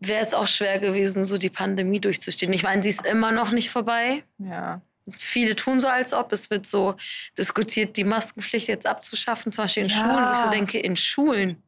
wäre 0.01 0.23
es 0.23 0.35
auch 0.35 0.47
schwer 0.47 0.79
gewesen, 0.79 1.25
so 1.25 1.39
die 1.39 1.51
Pandemie 1.51 2.01
durchzustehen. 2.01 2.53
Ich 2.53 2.63
meine, 2.63 2.83
sie 2.83 2.89
ist 2.89 3.07
immer 3.07 3.31
noch 3.31 3.53
nicht 3.53 3.71
vorbei. 3.71 4.25
Ja. 4.39 4.81
Viele 5.17 5.57
tun 5.57 5.81
so, 5.81 5.89
als 5.89 6.13
ob. 6.13 6.33
Es 6.33 6.51
wird 6.51 6.67
so 6.67 6.97
diskutiert, 7.39 7.97
die 7.97 8.05
Maskenpflicht 8.05 8.69
jetzt 8.69 8.87
abzuschaffen, 8.87 9.53
zum 9.53 9.65
Beispiel 9.65 9.85
in 9.85 9.89
Ja. 9.89 9.97
Schulen. 9.97 10.27
Wo 10.27 10.33
ich 10.33 10.39
so 10.45 10.51
denke, 10.51 10.79
in 10.79 10.97
Schulen. 10.97 11.63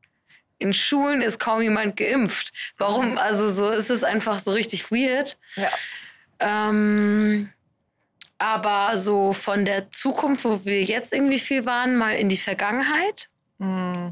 In 0.59 0.73
Schulen 0.73 1.23
ist 1.23 1.39
kaum 1.39 1.61
jemand 1.63 1.97
geimpft. 1.97 2.53
Warum? 2.79 3.19
Also 3.19 3.49
so 3.49 3.69
ist 3.71 3.91
es 3.91 4.05
einfach 4.05 4.39
so 4.39 4.53
richtig 4.53 4.91
weird. 4.91 5.37
ja. 5.57 5.69
Ähm, 6.41 7.53
aber 8.39 8.97
so 8.97 9.33
von 9.33 9.65
der 9.65 9.93
Zukunft, 9.93 10.45
wo 10.45 10.65
wir 10.65 10.83
jetzt 10.83 11.13
irgendwie 11.13 11.39
viel 11.39 11.65
waren, 11.65 11.95
mal 11.97 12.17
in 12.17 12.29
die 12.29 12.37
Vergangenheit. 12.37 13.29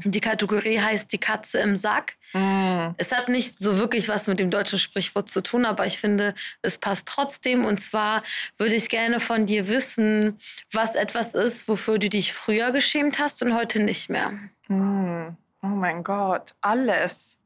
Die 0.03 0.21
Kategorie 0.21 0.79
heißt 0.79 1.11
die 1.11 1.17
Katze 1.17 1.59
im 1.59 1.75
Sack. 1.75 2.15
Mm. 2.33 2.91
Es 2.97 3.11
hat 3.11 3.27
nicht 3.27 3.59
so 3.59 3.77
wirklich 3.77 4.07
was 4.07 4.27
mit 4.27 4.39
dem 4.39 4.49
deutschen 4.49 4.79
Sprichwort 4.79 5.29
zu 5.29 5.41
tun, 5.41 5.65
aber 5.65 5.85
ich 5.85 5.97
finde, 5.97 6.33
es 6.61 6.77
passt 6.77 7.07
trotzdem. 7.07 7.65
Und 7.65 7.79
zwar 7.79 8.23
würde 8.57 8.75
ich 8.75 8.87
gerne 8.87 9.19
von 9.19 9.45
dir 9.45 9.67
wissen, 9.67 10.37
was 10.71 10.95
etwas 10.95 11.35
ist, 11.35 11.67
wofür 11.67 11.99
du 11.99 12.09
dich 12.09 12.31
früher 12.33 12.71
geschämt 12.71 13.19
hast 13.19 13.41
und 13.41 13.53
heute 13.53 13.83
nicht 13.83 14.09
mehr. 14.09 14.31
Mm. 14.69 15.35
Oh 15.63 15.67
mein 15.67 16.03
Gott, 16.03 16.55
alles. 16.61 17.37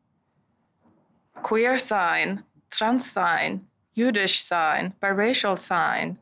Queer 1.41 1.79
sein, 1.79 2.43
trans 2.69 3.13
sein, 3.13 3.67
jüdisch 3.93 4.43
sein, 4.43 4.93
biracial 4.99 5.57
sein, 5.57 6.17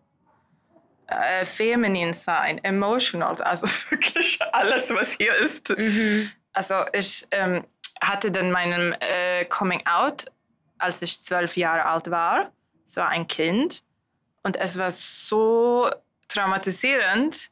äh, 1.19 1.45
feminin 1.45 2.13
sein, 2.13 2.63
emotional, 2.63 3.41
also 3.41 3.67
wirklich 3.89 4.39
alles, 4.51 4.89
was 4.89 5.11
hier 5.13 5.35
ist. 5.35 5.69
Mhm. 5.77 6.31
Also 6.53 6.85
ich 6.93 7.27
ähm, 7.31 7.65
hatte 8.01 8.31
dann 8.31 8.51
meinen 8.51 8.93
äh, 8.93 9.45
Coming 9.45 9.85
Out, 9.85 10.25
als 10.77 11.01
ich 11.01 11.21
zwölf 11.21 11.57
Jahre 11.57 11.85
alt 11.85 12.09
war. 12.11 12.51
Es 12.87 12.97
war 12.97 13.09
ein 13.09 13.27
Kind 13.27 13.83
und 14.43 14.57
es 14.57 14.77
war 14.77 14.91
so 14.91 15.89
traumatisierend, 16.27 17.49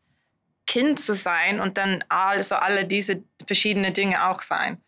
Kind 0.68 1.00
zu 1.00 1.16
sein 1.16 1.60
und 1.60 1.78
dann 1.78 2.04
also 2.10 2.56
alle 2.56 2.86
diese 2.86 3.24
verschiedenen 3.46 3.94
Dinge 3.94 4.26
auch 4.28 4.42
sein. 4.42 4.82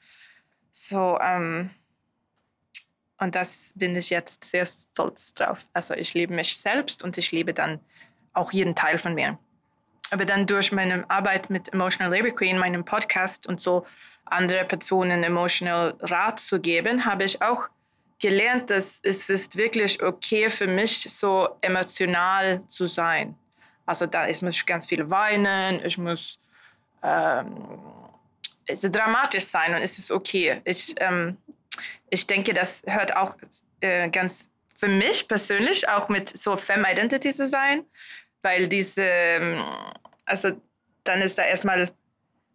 So, 0.72 1.20
ähm, 1.20 1.72
und 3.18 3.36
das 3.36 3.72
bin 3.76 3.96
ich 3.96 4.10
jetzt 4.10 4.44
sehr 4.44 4.66
stolz 4.66 5.34
drauf. 5.34 5.68
Also 5.74 5.94
ich 5.94 6.14
liebe 6.14 6.34
mich 6.34 6.58
selbst 6.58 7.04
und 7.04 7.18
ich 7.18 7.32
liebe 7.32 7.54
dann 7.54 7.80
auch 8.34 8.52
jeden 8.52 8.76
Teil 8.76 8.98
von 8.98 9.14
mir. 9.14 9.38
Aber 10.12 10.26
dann 10.26 10.46
durch 10.46 10.72
meine 10.72 11.10
Arbeit 11.10 11.50
mit 11.50 11.74
Emotional 11.74 12.16
Labor 12.16 12.32
Queen, 12.32 12.58
meinem 12.58 12.86
Podcast 12.86 13.48
und 13.48 13.62
so 13.62 13.86
andere 14.26 14.66
Personen 14.66 15.24
emotional 15.24 15.96
Rat 16.00 16.40
zu 16.40 16.60
geben, 16.60 17.06
habe 17.06 17.24
ich 17.24 17.42
auch 17.42 17.68
gelernt, 18.20 18.70
dass 18.70 19.00
es 19.04 19.30
ist 19.30 19.58
wirklich 19.58 20.02
okay 20.02 20.50
für 20.50 20.68
mich, 20.68 21.08
so 21.10 21.50
emotional 21.62 22.66
zu 22.68 22.88
sein. 22.88 23.36
Also 23.86 24.06
da 24.06 24.28
ich 24.28 24.42
muss 24.42 24.66
ganz 24.66 24.88
viel 24.88 25.10
weinen, 25.10 25.84
ich 25.84 25.98
muss 25.98 26.40
ähm, 27.02 27.80
es 28.66 28.82
dramatisch 28.82 29.46
sein 29.46 29.76
und 29.76 29.82
es 29.82 29.98
ist 29.98 30.12
okay. 30.12 30.62
Ich, 30.64 30.96
ähm, 31.00 31.38
ich 32.10 32.26
denke, 32.26 32.54
das 32.54 32.82
hört 32.86 33.16
auch 33.16 33.36
äh, 33.82 34.10
ganz 34.10 34.50
für 34.76 34.88
mich 34.88 35.28
persönlich 35.28 35.88
auch 35.90 36.10
mit 36.10 36.30
so 36.30 36.58
Femme 36.58 36.92
Identity 36.92 37.34
zu 37.34 37.48
sein, 37.48 37.86
weil 38.44 38.68
diese, 38.68 39.02
ähm, 39.04 39.64
also 40.26 40.52
dann 41.04 41.22
ist 41.22 41.38
da 41.38 41.44
erstmal, 41.44 41.92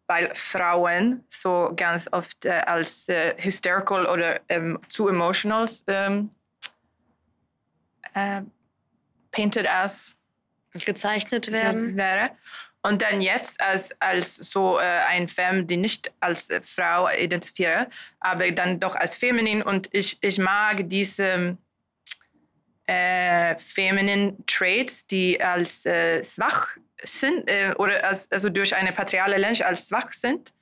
weil 0.07 0.35
Frauen 0.35 1.25
so 1.28 1.73
ganz 1.75 2.09
oft 2.12 2.45
äh, 2.45 2.50
als 2.50 3.09
äh, 3.09 3.35
hysterical 3.37 4.07
oder 4.07 4.40
ähm, 4.49 4.78
zu 4.88 5.09
emotional 5.09 5.68
ähm, 5.88 6.30
äh, 8.14 8.42
painted 9.33 9.68
as 9.68 10.16
Gezeichnet 10.73 11.50
werden. 11.50 11.97
wäre. 11.97 12.30
Und 12.83 13.02
dann 13.02 13.21
jetzt 13.21 13.61
als, 13.61 13.90
als 14.00 14.37
so 14.37 14.78
äh, 14.78 14.83
ein 14.83 15.26
Femme, 15.26 15.64
die 15.64 15.76
nicht 15.76 16.12
als 16.21 16.49
äh, 16.49 16.61
Frau 16.62 17.09
identifiziere, 17.11 17.88
aber 18.21 18.50
dann 18.52 18.78
doch 18.78 18.95
als 18.95 19.16
feminin. 19.16 19.62
Und 19.62 19.88
ich, 19.92 20.18
ich 20.23 20.38
mag 20.38 20.88
diese 20.88 21.59
äh, 22.88 23.57
feminine 23.59 24.35
Traits, 24.47 25.07
die 25.07 25.40
als 25.42 25.85
äh, 25.85 26.25
schwach 26.25 26.76
sind 27.02 27.49
äh, 27.49 27.75
oder 27.76 28.02
als, 28.04 28.30
also 28.33 28.49
durch 28.49 28.75
eine 28.75 28.92
patriale 28.92 29.37
Lens 29.37 29.61
als 29.61 29.88
schwach 29.88 30.12
sind. 30.12 30.54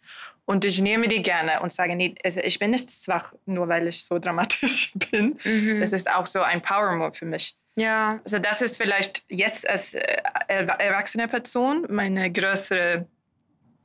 Und 0.44 0.64
ich 0.64 0.80
nehme 0.80 1.08
die 1.08 1.22
gerne 1.22 1.60
und 1.60 1.72
sage, 1.72 1.96
nee, 1.96 2.14
also 2.24 2.40
ich 2.40 2.58
bin 2.58 2.70
nicht 2.72 2.90
schwach, 2.90 3.32
nur 3.46 3.68
weil 3.68 3.86
ich 3.88 4.04
so 4.04 4.18
dramatisch 4.24 4.92
bin. 5.10 5.38
Mhm. 5.44 5.80
Das 5.80 5.92
ist 5.92 6.10
auch 6.10 6.26
so 6.26 6.40
ein 6.42 6.60
Power-Move 6.62 7.14
für 7.14 7.26
mich. 7.26 7.56
Ja. 7.76 8.20
Also 8.24 8.38
das 8.38 8.60
ist 8.62 8.76
vielleicht 8.76 9.22
jetzt 9.28 9.68
als 9.68 9.94
äh, 9.94 10.16
erwa- 10.48 10.80
erwachsene 10.80 11.28
Person 11.28 11.86
meine 11.90 12.30
größere 12.32 13.06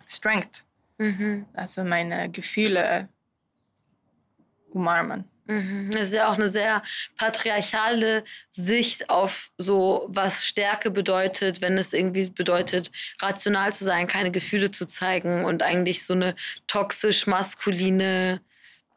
Strength. 0.07 0.63
Mhm. 0.97 1.45
Also 1.53 1.83
meine 1.83 2.29
Gefühle 2.29 3.07
umarmen. 4.71 5.25
Mhm. 5.45 5.91
Das 5.91 6.03
ist 6.03 6.13
ja 6.13 6.29
auch 6.29 6.35
eine 6.35 6.47
sehr 6.49 6.81
patriarchale 7.17 8.23
Sicht 8.51 9.09
auf 9.09 9.51
so, 9.57 10.05
was 10.09 10.45
Stärke 10.45 10.91
bedeutet, 10.91 11.61
wenn 11.61 11.77
es 11.77 11.93
irgendwie 11.93 12.29
bedeutet, 12.29 12.91
rational 13.21 13.73
zu 13.73 13.83
sein, 13.83 14.07
keine 14.07 14.31
Gefühle 14.31 14.71
zu 14.71 14.85
zeigen 14.85 15.45
und 15.45 15.63
eigentlich 15.63 16.05
so 16.05 16.13
eine 16.13 16.35
toxisch 16.67 17.27
maskuline 17.27 18.39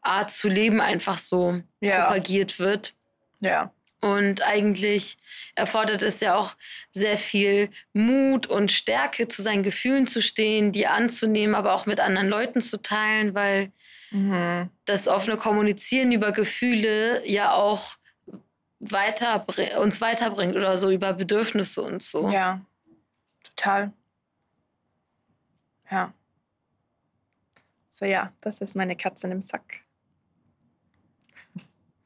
Art 0.01 0.29
zu 0.31 0.47
leben 0.47 0.81
einfach 0.81 1.17
so 1.17 1.61
Ja. 1.81 2.05
propagiert 2.05 2.59
wird. 2.59 2.93
Ja. 3.39 3.71
Und 4.05 4.45
eigentlich 4.45 5.17
erfordert 5.55 6.03
es 6.03 6.19
ja 6.19 6.35
auch 6.35 6.55
sehr 6.91 7.17
viel 7.17 7.69
Mut 7.93 8.45
und 8.45 8.71
Stärke, 8.71 9.27
zu 9.27 9.41
seinen 9.41 9.63
Gefühlen 9.63 10.05
zu 10.05 10.21
stehen, 10.21 10.71
die 10.71 10.85
anzunehmen, 10.85 11.55
aber 11.55 11.73
auch 11.73 11.87
mit 11.87 11.99
anderen 11.99 12.27
Leuten 12.27 12.61
zu 12.61 12.81
teilen, 12.81 13.33
weil 13.33 13.71
Mhm. 14.11 14.69
das 14.85 15.07
offene 15.07 15.37
Kommunizieren 15.37 16.11
über 16.11 16.31
Gefühle 16.31 17.27
ja 17.27 17.53
auch 17.53 17.97
weiter, 18.79 19.45
uns 19.81 19.99
weiterbringt 19.99 20.55
oder 20.55 20.77
so 20.77 20.91
über 20.91 21.13
Bedürfnisse 21.13 21.81
und 21.81 22.03
so. 22.03 22.29
Ja. 22.29 22.61
Total. 23.43 23.91
Ja. 25.89 26.13
So 27.89 28.05
ja, 28.05 28.31
das 28.41 28.59
ist 28.59 28.75
meine 28.75 28.95
Katze 28.95 29.27
im 29.27 29.41
Sack. 29.41 29.81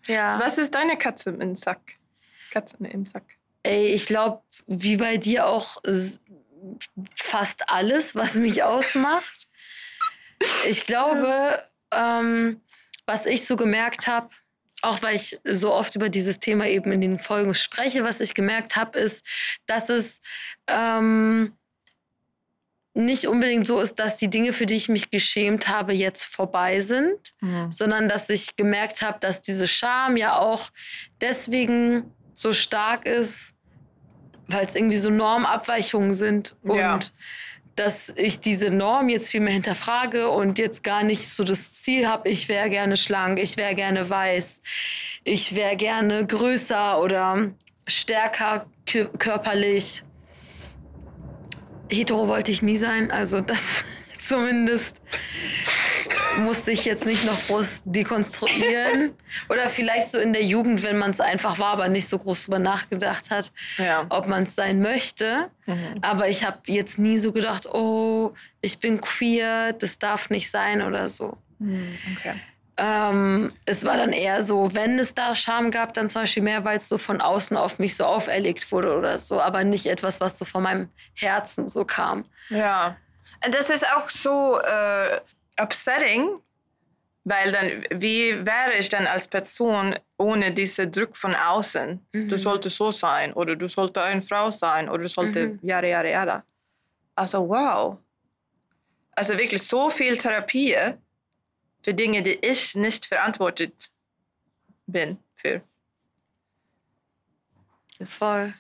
Ja. 0.08 0.40
Was 0.40 0.58
ist 0.58 0.74
deine 0.74 0.98
Katze 0.98 1.32
im 1.32 1.56
Sack? 1.56 1.96
Katze 2.52 2.78
im 2.80 3.06
Sack. 3.06 3.24
Ey, 3.64 3.88
ich 3.88 4.06
glaube, 4.06 4.42
wie 4.68 4.98
bei 4.98 5.18
dir 5.18 5.48
auch 5.48 5.82
fast 7.16 7.70
alles, 7.70 8.16
was 8.16 8.36
mich 8.36 8.64
ausmacht. 8.64 9.48
Ich 10.68 10.86
glaube, 10.86 11.64
ähm, 11.92 12.62
was 13.06 13.26
ich 13.26 13.46
so 13.46 13.56
gemerkt 13.56 14.08
habe, 14.08 14.30
auch 14.82 15.02
weil 15.02 15.16
ich 15.16 15.40
so 15.44 15.74
oft 15.74 15.96
über 15.96 16.10
dieses 16.10 16.40
Thema 16.40 16.68
eben 16.68 16.92
in 16.92 17.02
den 17.02 17.20
Folgen 17.20 17.54
spreche, 17.54 18.04
was 18.04 18.22
ich 18.22 18.34
gemerkt 18.34 18.76
habe, 18.76 18.98
ist, 19.00 19.26
dass 19.66 19.90
es 19.90 20.22
ähm, 20.68 21.54
nicht 23.06 23.28
unbedingt 23.28 23.66
so 23.66 23.80
ist, 23.80 24.00
dass 24.00 24.18
die 24.18 24.30
Dinge, 24.30 24.54
für 24.54 24.66
die 24.66 24.76
ich 24.76 24.90
mich 24.90 25.10
geschämt 25.12 25.68
habe, 25.68 25.94
jetzt 25.94 26.24
vorbei 26.26 26.80
sind, 26.80 27.18
Mhm. 27.42 27.72
sondern 27.72 28.08
dass 28.10 28.30
ich 28.30 28.56
gemerkt 28.56 29.02
habe, 29.02 29.20
dass 29.20 29.42
diese 29.42 29.68
Scham 29.68 30.18
ja 30.18 30.38
auch 30.38 30.70
deswegen 31.22 32.12
so 32.34 32.54
stark 32.54 33.06
ist, 33.06 33.54
weil 34.48 34.66
es 34.66 34.76
irgendwie 34.76 34.98
so 34.98 35.10
Normabweichungen 35.10 36.14
sind 36.14 36.56
und 36.64 36.78
Ja. 36.78 37.00
dass 37.76 38.10
ich 38.16 38.40
diese 38.40 38.72
Norm 38.72 39.08
jetzt 39.10 39.30
viel 39.30 39.42
mehr 39.42 39.54
hinterfrage 39.54 40.30
und 40.30 40.58
jetzt 40.58 40.84
gar 40.84 41.04
nicht 41.04 41.30
so 41.30 41.44
das 41.44 41.82
Ziel 41.82 42.08
habe, 42.08 42.28
ich 42.30 42.50
wäre 42.50 42.70
gerne 42.70 42.98
schlank, 42.98 43.40
ich 43.40 43.56
wäre 43.58 43.76
gerne 43.76 44.10
weiß, 44.10 44.62
ich 45.24 45.56
wäre 45.56 45.76
gerne 45.78 46.26
größer 46.26 47.00
oder 47.02 47.52
stärker 47.88 48.66
kö- 48.88 49.16
körperlich. 49.18 50.04
Hetero 51.92 52.28
wollte 52.28 52.52
ich 52.52 52.62
nie 52.62 52.78
sein, 52.78 53.12
also 53.12 53.42
das 53.42 53.60
zumindest 54.20 54.98
musste 56.40 56.72
ich 56.72 56.86
jetzt 56.86 57.06
nicht 57.06 57.26
noch 57.26 57.48
groß 57.48 57.82
dekonstruieren. 57.86 59.12
Oder 59.50 59.68
vielleicht 59.68 60.10
so 60.10 60.18
in 60.20 60.32
der 60.34 60.44
Jugend, 60.44 60.84
wenn 60.84 60.98
man 60.98 61.12
es 61.12 61.20
einfach 61.20 61.60
war, 61.60 61.74
aber 61.74 61.88
nicht 61.90 62.08
so 62.08 62.18
groß 62.18 62.46
drüber 62.46 62.60
nachgedacht 62.60 63.30
hat, 63.32 63.52
Ja. 63.78 64.06
ob 64.10 64.28
man 64.28 64.44
es 64.44 64.56
sein 64.56 64.82
möchte. 64.82 65.50
Mhm. 65.66 65.96
Aber 66.02 66.30
ich 66.30 66.46
habe 66.46 66.60
jetzt 66.68 66.98
nie 67.00 67.18
so 67.18 67.32
gedacht, 67.34 67.66
oh, 67.68 68.34
ich 68.62 68.80
bin 68.80 69.02
queer, 69.02 69.74
das 69.74 70.00
darf 70.00 70.30
nicht 70.30 70.50
sein 70.50 70.82
oder 70.82 71.10
so. 71.10 71.38
Mhm. 71.60 71.98
Okay. 72.18 72.36
Ähm, 72.82 73.52
es 73.66 73.84
war 73.84 73.98
dann 73.98 74.14
eher 74.14 74.42
so, 74.42 74.74
wenn 74.74 74.98
es 75.00 75.14
da 75.14 75.36
Scham 75.36 75.70
gab, 75.70 75.94
dann 75.94 76.10
zum 76.10 76.22
Beispiel 76.22 76.44
mehr, 76.44 76.64
weil 76.64 76.78
es 76.78 76.88
so 76.88 76.98
von 76.98 77.20
außen 77.20 77.58
auf 77.58 77.78
mich 77.78 77.96
so 77.98 78.06
auferlegt 78.06 78.72
wurde 78.72 78.96
oder 78.98 79.18
so, 79.20 79.42
aber 79.42 79.66
nicht 79.66 79.86
etwas, 79.86 80.22
was 80.22 80.38
so 80.38 80.46
von 80.46 80.64
meinem 80.64 80.90
Herzen 81.14 81.68
so 81.68 81.84
kam. 81.84 82.24
Ja. 82.50 82.96
Und 83.46 83.54
das 83.54 83.70
ist 83.70 83.86
auch 83.96 84.08
so 84.08 84.60
äh, 84.62 85.20
upsetting, 85.62 86.40
weil 87.26 87.52
dann, 87.52 87.84
wie 88.02 88.46
wäre 88.46 88.76
ich 88.80 88.88
dann 88.88 89.06
als 89.08 89.28
Person 89.28 89.96
ohne 90.18 90.52
diesen 90.54 90.90
Druck 90.92 91.18
von 91.18 91.36
außen? 91.36 92.00
Du 92.14 92.20
Mhm. 92.20 92.38
solltest 92.38 92.78
so 92.78 92.92
sein 92.92 93.34
oder 93.34 93.56
du 93.58 93.68
solltest 93.68 93.98
eine 93.98 94.22
Frau 94.22 94.52
sein 94.52 94.88
oder 94.90 95.04
du 95.04 95.10
solltest 95.10 95.62
Mhm. 95.62 95.68
jahre, 95.68 95.90
jahre. 95.90 96.44
Also 97.16 97.48
wow. 97.50 97.98
Also 99.16 99.38
wirklich 99.38 99.62
so 99.64 99.90
viel 99.90 100.18
Therapie 100.18 100.76
für 101.84 101.94
Dinge, 101.94 102.22
die 102.24 102.38
ich 102.46 102.76
nicht 102.76 103.06
verantwortet 103.06 103.92
bin 104.88 105.18
für. 105.36 105.62
Das- 107.98 108.14
Voll. 108.14 108.54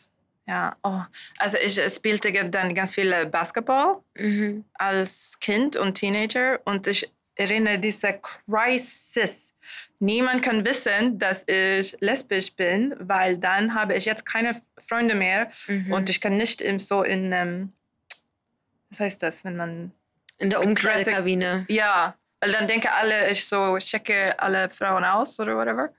Ja, 0.48 0.76
oh. 0.84 1.02
also 1.38 1.58
ich 1.58 1.80
spielte 1.94 2.32
dann 2.50 2.74
ganz 2.74 2.96
viel 2.96 3.26
Basketball 3.28 4.02
Mhm. 4.18 4.66
als 4.74 5.40
Kind 5.40 5.76
und 5.78 5.94
Teenager 5.94 6.60
und 6.66 6.88
ich 6.88 7.12
erinnere 7.36 7.78
diese 7.78 8.20
Crisis. 8.20 9.54
Niemand 10.00 10.42
kann 10.42 10.66
wissen, 10.66 11.20
dass 11.20 11.44
ich 11.48 11.96
lesbisch 12.00 12.52
bin, 12.56 12.96
weil 13.00 13.38
dann 13.38 13.76
habe 13.76 13.94
ich 13.94 14.06
jetzt 14.06 14.26
keine 14.26 14.60
Freunde 14.88 15.14
mehr 15.14 15.52
Mhm. 15.68 15.92
und 15.94 16.10
ich 16.10 16.20
kann 16.20 16.36
nicht 16.36 16.62
im, 16.62 16.80
so 16.80 17.04
in, 17.04 17.32
ähm, 17.32 17.74
was 18.90 19.00
heißt 19.02 19.22
das, 19.22 19.46
wenn 19.46 19.56
man, 19.56 19.92
In 20.40 20.50
der 20.50 20.62
Umkleidekabine. 20.66 21.66
ja, 21.70 22.18
weil 22.40 22.52
dann 22.52 22.68
denken 22.68 22.88
alle, 22.88 23.30
ich 23.30 23.46
so 23.46 23.78
checke 23.80 24.40
alle 24.40 24.70
Frauen 24.70 25.04
aus 25.04 25.40
oder 25.40 25.56
whatever. 25.56 25.90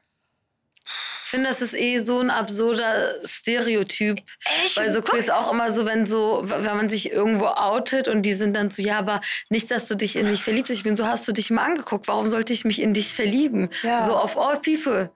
Ich 1.24 1.31
finde, 1.31 1.48
das 1.48 1.61
ist 1.61 1.74
eh 1.74 1.98
so 1.98 2.18
ein 2.18 2.29
absurder 2.29 3.24
Stereotyp. 3.24 4.20
Ich 4.64 4.76
Weil 4.76 4.90
so 4.90 5.00
weiß. 5.00 5.31
auch 5.31 5.53
immer 5.53 5.70
so, 5.70 5.87
wenn 5.87 6.05
so, 6.05 6.42
wenn 6.44 6.76
man 6.76 6.88
sich 6.88 7.12
irgendwo 7.12 7.46
outet 7.46 8.09
und 8.09 8.22
die 8.22 8.33
sind 8.33 8.57
dann 8.57 8.72
so, 8.72 8.83
ja, 8.83 8.98
aber 8.98 9.20
nicht, 9.48 9.70
dass 9.70 9.87
du 9.87 9.94
dich 9.94 10.16
in 10.16 10.29
mich 10.29 10.42
verliebst. 10.42 10.72
Ich 10.72 10.83
bin 10.83 10.96
so, 10.96 11.07
hast 11.07 11.29
du 11.29 11.33
dich 11.33 11.50
mal 11.50 11.64
angeguckt? 11.64 12.09
Warum 12.09 12.26
sollte 12.26 12.53
ich 12.53 12.64
mich 12.64 12.83
in 12.83 12.94
dich 12.94 13.14
verlieben? 13.14 13.70
Ja. 13.83 14.05
So 14.05 14.16
auf 14.16 14.37
all 14.37 14.59
people. 14.59 15.12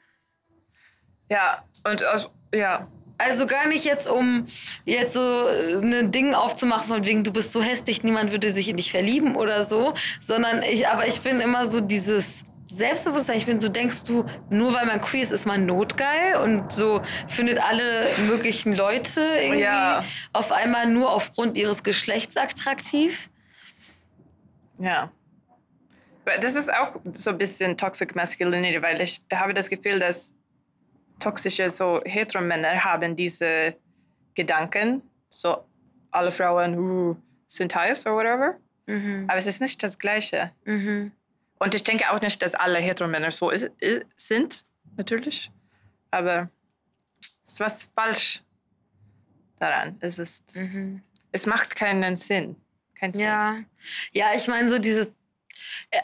Ja, 1.29 1.65
und 1.83 2.05
also, 2.05 2.31
ja, 2.55 2.87
Also 3.17 3.47
gar 3.47 3.69
nicht 3.69 3.85
jetzt, 3.85 4.09
um 4.11 4.47
jetzt 4.85 5.15
so 5.15 5.21
ein 5.21 6.11
Ding 6.11 6.35
aufzumachen, 6.35 6.89
von 6.89 7.07
wegen, 7.07 7.23
du 7.23 7.33
bist 7.33 7.53
so 7.53 7.63
hässlich, 7.63 8.03
niemand 8.03 8.33
würde 8.33 8.51
sich 8.53 8.69
in 8.69 8.77
dich 8.77 8.91
verlieben 8.91 9.37
oder 9.37 9.63
so, 9.63 9.95
sondern 10.21 10.63
ich, 10.63 10.89
aber 10.89 11.07
ich 11.07 11.21
bin 11.21 11.41
immer 11.41 11.65
so 11.65 11.81
dieses 11.81 12.45
Selbstbewusstsein. 12.67 13.37
Ich 13.37 13.47
bin 13.47 13.61
so, 13.61 13.69
denkst 13.69 14.03
du, 14.05 14.25
nur 14.51 14.75
weil 14.75 14.87
man 14.87 15.01
queer 15.01 15.23
ist, 15.23 15.31
ist 15.31 15.47
man 15.47 15.65
notgeil 15.65 16.37
und 16.37 16.73
so 16.73 17.03
findet 17.29 17.63
alle 17.63 18.09
möglichen 18.27 18.75
Leute 18.75 19.21
irgendwie 19.21 19.63
Ja. 19.63 20.05
auf 20.33 20.51
einmal 20.51 20.89
nur 20.89 21.13
aufgrund 21.13 21.57
ihres 21.57 21.85
Geschlechts 21.85 22.37
attraktiv? 22.37 23.31
Ja. 24.79 25.11
Das 26.41 26.55
ist 26.57 26.73
auch 26.73 26.97
so 27.13 27.31
ein 27.31 27.39
bisschen 27.39 27.77
Toxic 27.77 28.17
Masculinity, 28.17 28.83
weil 28.83 29.01
ich 29.03 29.23
habe 29.33 29.55
das 29.55 29.69
Gefühl, 29.71 30.01
dass 30.01 30.34
toxische 31.19 31.71
so 31.71 32.01
Heteromänner 32.05 32.83
haben 32.85 33.17
diese 33.17 33.75
Gedanken, 34.35 35.03
so 35.31 35.65
alle 36.11 36.31
Frauen 36.31 36.79
uh, 36.79 37.17
sind 37.49 37.75
heiß 37.75 38.07
oder 38.07 38.17
whatever. 38.17 38.59
Mhm. 38.87 39.25
Aber 39.29 39.39
es 39.39 39.47
ist 39.47 39.61
nicht 39.61 39.83
das 39.83 39.99
Gleiche. 39.99 40.53
Mhm. 40.65 41.13
Und 41.59 41.75
ich 41.75 41.83
denke 41.85 42.11
auch 42.11 42.21
nicht, 42.21 42.43
dass 42.43 42.55
alle 42.55 42.79
Heteromänner 42.79 43.31
so 43.31 43.51
is, 43.51 43.71
i- 43.83 44.05
sind, 44.17 44.65
natürlich. 44.97 45.51
Aber 46.11 46.51
es 47.21 47.55
ist 47.55 47.61
was 47.61 47.85
falsch 47.95 48.43
daran. 49.59 49.97
Es, 50.01 50.19
ist, 50.19 50.55
Mhm. 50.57 51.03
es 51.33 51.47
macht 51.47 51.75
keinen 51.77 52.17
Sinn. 52.17 52.57
Keinen 52.99 53.13
Sinn. 53.13 53.23
Ja, 53.23 53.59
ja, 54.13 54.35
ich 54.37 54.47
meine, 54.49 54.69
so 54.69 54.79
diese 54.79 55.13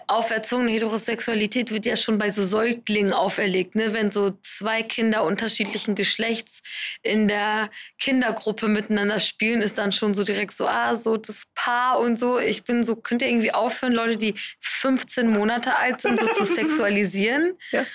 auferzogene 0.07 0.71
Heterosexualität 0.71 1.71
wird 1.71 1.87
ja 1.87 1.97
schon 1.97 2.19
bei 2.19 2.31
so 2.31 2.45
Säuglingen 2.45 3.13
auferlegt, 3.13 3.75
ne? 3.75 3.93
Wenn 3.93 4.11
so 4.11 4.31
zwei 4.43 4.83
Kinder 4.83 5.25
unterschiedlichen 5.25 5.95
Geschlechts 5.95 6.63
in 7.03 7.29
der 7.29 7.71
Kindergruppe 7.99 8.69
miteinander 8.69 9.21
spielen, 9.21 9.63
ist 9.63 9.79
dann 9.79 9.93
schon 9.93 10.15
so 10.15 10.25
direkt 10.25 10.55
so, 10.55 10.67
ah, 10.67 10.95
so 10.95 11.17
das 11.17 11.43
Paar 11.55 11.99
und 11.99 12.19
so. 12.19 12.39
Ich 12.39 12.65
bin 12.65 12.85
so, 12.85 12.97
könnt 12.97 13.23
ihr 13.23 13.29
irgendwie 13.29 13.53
aufhören, 13.53 13.93
Leute, 13.93 14.17
die 14.17 14.35
15 14.61 15.31
Monate 15.31 15.77
alt 15.77 16.01
sind, 16.01 16.21
so 16.21 16.27
zu 16.27 16.45
sexualisieren? 16.55 17.59
Ja. 17.73 17.87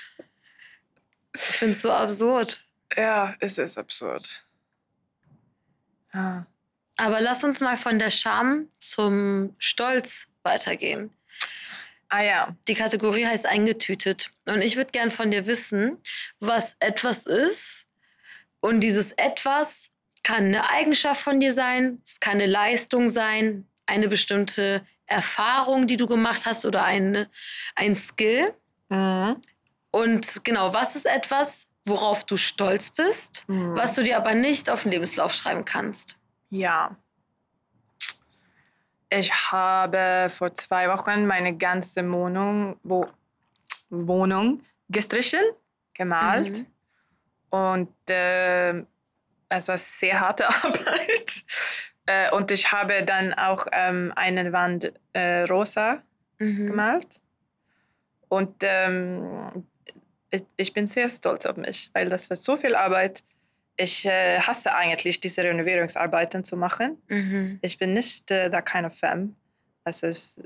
Ich 1.34 1.42
finde 1.42 1.74
es 1.74 1.82
so 1.82 1.92
absurd. 1.92 2.62
Ja, 2.96 3.36
es 3.40 3.58
ist 3.58 3.78
absurd. 3.78 4.46
Ah. 6.12 6.46
Aber 6.98 7.20
lass 7.20 7.44
uns 7.44 7.60
mal 7.60 7.76
von 7.76 8.00
der 8.00 8.10
Scham 8.10 8.70
zum 8.80 9.54
Stolz 9.60 10.28
weitergehen. 10.44 11.12
Ah 12.16 12.24
ja, 12.24 12.56
Die 12.68 12.76
Kategorie 12.76 13.26
heißt 13.26 13.46
eingetütet. 13.46 14.32
Und 14.48 14.62
ich 14.62 14.76
würde 14.78 14.92
gern 14.92 15.12
von 15.12 15.32
dir 15.32 15.48
wissen, 15.48 15.98
was 16.40 16.76
etwas 16.80 17.26
ist. 17.26 17.86
Und 18.62 18.80
dieses 18.82 19.12
etwas 19.14 19.90
kann 20.24 20.46
eine 20.46 20.70
Eigenschaft 20.70 21.22
von 21.22 21.40
dir 21.40 21.52
sein, 21.52 22.02
es 22.04 22.20
kann 22.20 22.34
eine 22.34 22.46
Leistung 22.48 23.10
sein, 23.10 23.68
eine 23.86 24.08
bestimmte 24.08 24.82
Erfahrung, 25.06 25.86
die 25.88 25.98
du 25.98 26.08
gemacht 26.08 26.46
hast 26.46 26.66
oder 26.66 26.84
eine, 26.84 27.30
ein 27.76 27.96
Skill. 27.96 28.54
Mhm. 28.90 29.38
Und 29.92 30.44
genau, 30.44 30.74
was 30.74 30.96
ist 30.96 31.06
etwas, 31.06 31.68
worauf 31.86 32.24
du 32.24 32.38
stolz 32.38 32.90
bist, 32.90 33.44
Mhm. 33.48 33.76
was 33.76 33.94
du 33.94 34.04
dir 34.04 34.18
aber 34.18 34.34
nicht 34.34 34.70
auf 34.70 34.84
den 34.84 34.92
Lebenslauf 34.92 35.34
schreiben 35.34 35.64
kannst? 35.66 36.18
Ja. 36.50 36.98
Ich 39.10 39.32
habe 39.52 40.28
vor 40.30 40.54
zwei 40.56 40.90
Wochen 40.90 41.26
meine 41.26 41.56
ganze 41.58 42.10
Wohnung, 42.12 42.78
wo, 42.84 43.08
Wohnung 43.90 44.62
gestrichen, 44.90 45.44
gemalt. 45.94 46.60
Mhm. 46.60 46.66
Und 47.50 48.10
äh, 48.10 48.80
es 49.50 49.68
war 49.68 49.78
sehr 49.78 50.20
harte 50.20 50.48
Arbeit. 50.64 51.44
Äh, 52.08 52.32
und 52.32 52.52
ich 52.52 52.72
habe 52.72 53.04
dann 53.04 53.34
auch 53.34 53.68
ähm, 53.72 54.12
eine 54.16 54.52
Wand 54.52 54.92
äh, 55.14 55.44
rosa 55.44 56.02
Mhm. 56.38 56.68
gemalt. 56.68 57.22
Und 58.28 58.56
ähm, 58.62 59.66
ich, 60.30 60.44
ich 60.58 60.74
bin 60.74 60.88
sehr 60.88 61.10
stolz 61.10 61.46
auf 61.46 61.58
mich, 61.58 61.90
weil 61.94 62.10
das 62.10 62.30
war 62.30 62.38
so 62.38 62.58
viel 62.58 62.76
Arbeit. 62.76 63.24
Ich 63.78 64.06
äh, 64.06 64.40
hasse 64.40 64.74
eigentlich 64.74 65.20
diese 65.20 65.44
Renovierungsarbeiten 65.44 66.44
zu 66.44 66.56
machen. 66.56 66.98
Mhm. 67.08 67.60
Ich 67.62 67.78
bin 67.78 67.94
nicht 67.94 68.32
äh, 68.32 68.50
da 68.50 68.62
keine 68.62 68.90
Fan. 68.90 69.36
Es 69.84 70.02
ist, 70.02 70.40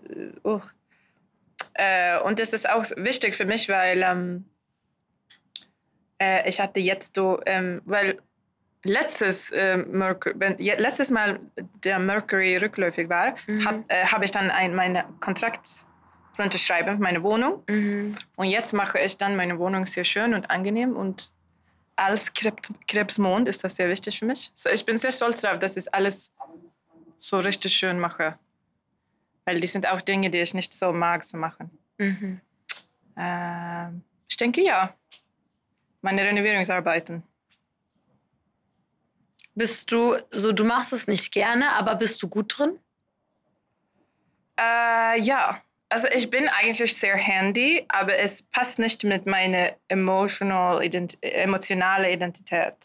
uh. 0.43 0.59
äh, 1.75 2.19
und 2.19 2.39
es 2.39 2.53
ist 2.53 2.67
auch 2.69 2.83
wichtig 2.97 3.35
für 3.35 3.45
mich, 3.45 3.69
weil 3.69 4.01
ähm, 4.01 4.45
äh, 6.21 6.49
ich 6.49 6.59
hatte 6.59 6.79
jetzt 6.79 7.15
so, 7.15 7.39
ähm, 7.45 7.81
weil 7.85 8.19
letztes, 8.83 9.51
äh, 9.51 9.77
Mercury, 9.77 10.35
wenn, 10.37 10.57
letztes 10.57 11.09
Mal 11.11 11.39
der 11.83 11.99
Mercury 11.99 12.57
rückläufig 12.57 13.09
war, 13.09 13.35
Mhm. 13.47 13.65
hat, 13.65 13.75
äh, 13.87 14.05
habe 14.05 14.25
ich 14.25 14.31
dann 14.31 14.49
ein, 14.51 14.73
meinen 14.75 15.03
Kontrakt 15.19 15.67
unterschreiben 16.37 16.95
für 16.95 17.03
meine 17.03 17.21
Wohnung. 17.21 17.63
Mhm. 17.67 18.15
Und 18.37 18.47
jetzt 18.47 18.73
mache 18.73 18.99
ich 18.99 19.17
dann 19.17 19.35
meine 19.35 19.59
Wohnung 19.59 19.85
sehr 19.85 20.05
schön 20.05 20.33
und 20.33 20.49
angenehm 20.49 20.95
und 20.95 21.33
als 21.99 22.33
Krebs, 22.33 22.71
Krebsmond 22.87 23.47
ist 23.47 23.63
das 23.63 23.75
sehr 23.75 23.89
wichtig 23.89 24.19
für 24.19 24.25
mich. 24.25 24.51
So, 24.55 24.69
ich 24.69 24.85
bin 24.85 24.97
sehr 24.97 25.11
stolz 25.11 25.41
darauf, 25.41 25.59
dass 25.59 25.75
ich 25.75 25.93
alles 25.93 26.31
so 27.17 27.39
richtig 27.39 27.73
schön 27.73 27.99
mache. 27.99 28.39
Weil 29.45 29.59
die 29.59 29.67
sind 29.67 29.85
auch 29.87 30.01
Dinge, 30.01 30.29
die 30.29 30.39
ich 30.39 30.53
nicht 30.53 30.73
so 30.73 30.93
mag 30.93 31.25
zu 31.25 31.37
machen. 31.37 31.69
Mhm. 31.97 32.39
Ähm, 33.17 34.03
ich 34.27 34.37
denke 34.37 34.61
ja. 34.61 34.95
Meine 36.01 36.23
Renovierungsarbeiten. 36.23 37.23
Bist 39.53 39.91
du 39.91 40.15
so, 40.29 40.53
du 40.53 40.63
machst 40.63 40.93
es 40.93 41.07
nicht 41.07 41.33
gerne, 41.33 41.73
aber 41.73 41.95
bist 41.95 42.23
du 42.23 42.29
gut 42.29 42.57
drin? 42.57 42.79
Äh, 44.57 45.19
ja. 45.19 45.61
Also 45.89 46.07
ich 46.07 46.29
bin 46.29 46.47
eigentlich 46.47 46.95
sehr 46.95 47.17
handy, 47.17 47.83
aber 47.89 48.15
es 48.17 48.43
passt 48.43 48.77
nicht 48.77 49.03
mit 49.03 49.25
meiner 49.25 49.75
emotional 49.87 50.83
ident 50.85 51.17
emotionale 51.21 52.11
Identität. 52.13 52.75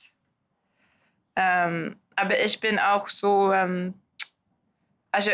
Ähm, 1.37 1.97
aber 2.17 2.41
ich 2.41 2.61
bin 2.61 2.79
auch 2.79 3.09
so, 3.09 3.53
ähm, 3.53 3.95
also 5.13 5.31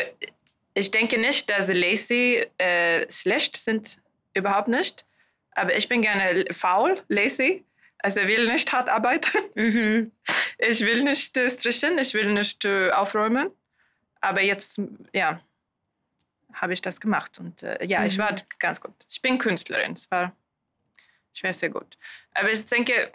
ich 0.74 0.90
denke 0.90 1.18
nicht, 1.18 1.48
dass 1.48 1.68
lazy 1.68 2.44
äh, 2.58 3.10
schlecht 3.10 3.56
sind, 3.56 4.00
überhaupt 4.34 4.68
nicht. 4.68 5.06
Aber 5.52 5.76
ich 5.76 5.88
bin 5.88 6.02
gerne 6.02 6.46
faul, 6.52 7.02
lazy. 7.08 7.64
Also 7.98 8.20
will 8.22 8.50
nicht 8.50 8.72
hart 8.72 8.88
arbeiten. 8.88 9.38
Mhm. 9.54 10.12
Ich 10.58 10.80
will 10.80 11.02
nicht 11.02 11.36
äh, 11.36 11.48
strichen, 11.50 11.98
ich 11.98 12.14
will 12.14 12.32
nicht 12.32 12.64
äh, 12.64 12.90
aufräumen. 12.90 13.50
Aber 14.20 14.42
jetzt, 14.42 14.80
ja, 15.14 15.40
habe 16.54 16.72
ich 16.72 16.80
das 16.80 17.00
gemacht. 17.00 17.38
Und 17.38 17.62
äh, 17.62 17.84
ja, 17.84 18.04
ich 18.04 18.18
war 18.18 18.32
Mhm. 18.32 18.40
ganz 18.58 18.80
gut. 18.80 18.94
Ich 19.08 19.20
bin 19.22 19.38
Künstlerin. 19.38 19.92
Es 19.92 20.10
war, 20.10 20.32
ich 21.32 21.42
war 21.42 21.52
sehr 21.52 21.70
gut. 21.70 21.96
Aber 22.34 22.50
ich 22.50 22.64
denke, 22.66 23.12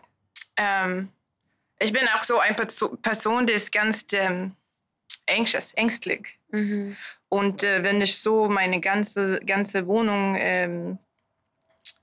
ähm, 0.58 1.10
ich 1.80 1.92
bin 1.92 2.08
auch 2.16 2.24
so 2.24 2.40
eine 2.40 2.56
Perso- 2.56 2.96
Person, 3.02 3.46
die 3.46 3.54
ist 3.54 3.72
ganz 3.72 4.06
ähm, 4.14 4.56
anxious, 5.28 5.74
ängstlich. 5.74 6.38
Mhm. 6.50 6.96
Und 7.30 7.64
äh, 7.64 7.84
wenn 7.84 8.00
ich 8.02 8.18
so 8.18 8.48
meine 8.48 8.80
ganze, 8.80 9.40
ganze 9.42 9.86
Wohnung 9.88 10.36
ähm, 10.38 10.98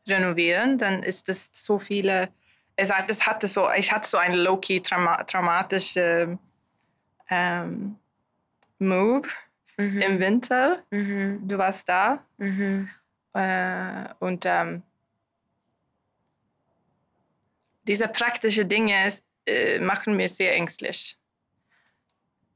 renovieren, 0.07 0.79
dann 0.79 1.03
ist 1.03 1.29
es 1.29 1.51
so 1.55 1.79
viele. 1.79 2.29
Es, 2.77 2.91
hat, 2.91 3.11
es 3.11 3.25
hatte 3.27 3.49
so, 3.49 3.71
ich 3.73 3.93
hatte 3.93 4.09
so 4.09 4.19
einen 4.19 4.35
low-key 4.35 4.81
trauma, 4.81 5.23
traumatischen 5.25 6.39
ähm, 7.31 7.97
Move 8.79 9.29
Mhm. 9.79 9.99
im 10.03 10.19
Winter. 10.21 10.83
Mhm. 10.91 11.41
Du 11.49 11.57
warst 11.59 11.89
da 11.89 12.25
Mhm. 12.39 12.89
äh, 13.35 14.05
und 14.19 14.45
ähm, 14.47 14.83
diese 17.85 18.09
praktischen 18.09 18.69
Dinge 18.69 19.13
äh, 19.47 19.79
machen 19.81 20.17
mich 20.17 20.35
sehr 20.35 20.55
ängstlich. 20.55 21.19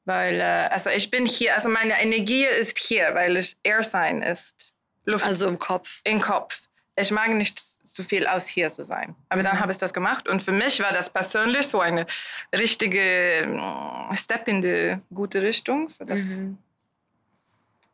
Weil, 0.05 0.40
äh, 0.40 0.68
also 0.70 0.90
ich 0.90 1.11
bin 1.11 1.26
hier, 1.26 1.55
also 1.55 1.68
meine 1.68 2.00
Energie 2.00 2.44
ist 2.44 2.79
hier, 2.79 3.12
weil 3.14 3.37
es 3.37 3.59
Air-Sein 3.64 4.22
ist. 4.22 4.72
Luft 5.05 5.26
Also 5.26 5.48
im 5.48 5.59
Kopf. 5.59 6.00
im 6.05 6.20
Kopf. 6.20 6.68
Ich 6.98 7.11
mag 7.11 7.31
nicht 7.31 7.61
so 7.85 8.02
viel 8.02 8.26
aus 8.26 8.46
hier 8.46 8.70
zu 8.70 8.85
sein. 8.85 9.14
Aber 9.29 9.42
dann 9.42 9.57
Mhm. 9.57 9.61
habe 9.61 9.72
ich 9.72 9.79
das 9.79 9.92
gemacht 9.92 10.29
und 10.29 10.42
für 10.42 10.52
mich 10.52 10.81
war 10.81 10.92
das 10.92 11.11
persönlich 11.11 11.66
so 11.66 11.81
eine 11.81 12.07
richtige 12.55 13.46
mm, 13.46 14.14
Step 14.16 14.48
in 14.48 14.62
die 14.62 14.96
gute 15.12 15.42
Richtung. 15.42 15.88
So 15.88 16.05
das, 16.05 16.20
Mhm. 16.20 16.59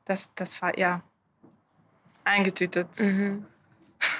Das, 0.04 0.34
das 0.34 0.60
war 0.62 0.78
ja 0.78 1.02
eingetütet. 2.24 2.88
Mhm. 3.00 3.46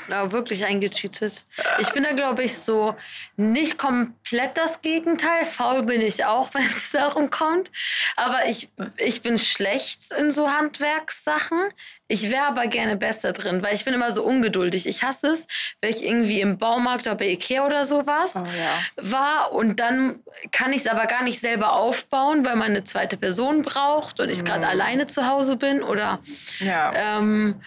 Ja, 0.09 0.31
wirklich 0.33 0.65
eingetütet. 0.65 1.45
Ich 1.79 1.91
bin 1.93 2.03
da, 2.05 2.13
glaube 2.13 2.43
ich, 2.43 2.59
so 2.59 2.95
nicht 3.37 3.79
komplett 3.79 4.57
das 4.59 4.81
Gegenteil. 4.81 5.45
Faul 5.45 5.83
bin 5.85 6.01
ich 6.01 6.25
auch, 6.25 6.51
wenn 6.55 6.67
es 6.67 6.91
darum 6.91 7.31
kommt. 7.31 7.71
Aber 8.17 8.47
ich, 8.47 8.69
ich 8.99 9.23
bin 9.23 9.39
schlecht 9.39 10.13
in 10.19 10.31
so 10.31 10.51
Handwerkssachen. 10.51 11.69
Ich 12.09 12.31
wäre 12.31 12.45
aber 12.45 12.67
gerne 12.67 12.97
besser 12.97 13.33
drin, 13.33 13.63
weil 13.63 13.75
ich 13.75 13.85
bin 13.85 13.95
immer 13.95 14.11
so 14.11 14.23
ungeduldig. 14.23 14.87
Ich 14.87 15.03
hasse 15.03 15.29
es, 15.29 15.47
wenn 15.81 15.91
ich 15.91 16.05
irgendwie 16.05 16.41
im 16.41 16.59
Baumarkt 16.59 17.07
oder 17.07 17.15
bei 17.17 17.29
Ikea 17.31 17.65
oder 17.65 17.85
sowas 17.85 18.35
Oh 18.37 18.41
ja. 18.45 19.11
war 19.11 19.53
und 19.53 19.81
dann 19.81 20.21
kann 20.51 20.73
ich 20.75 20.83
es 20.83 20.87
aber 20.87 21.07
gar 21.07 21.23
nicht 21.23 21.41
selber 21.41 21.73
aufbauen, 21.73 22.45
weil 22.45 22.57
man 22.57 22.69
eine 22.71 22.85
zweite 22.85 23.17
Person 23.17 23.63
braucht 23.63 24.21
und 24.21 24.29
ich 24.31 24.45
gerade 24.45 24.61
Mhm. 24.67 24.71
alleine 24.73 25.07
zu 25.07 25.27
Hause 25.27 25.57
bin 25.57 25.83
oder 25.83 26.19
Ja. 26.61 26.91
ähm, 27.19 27.63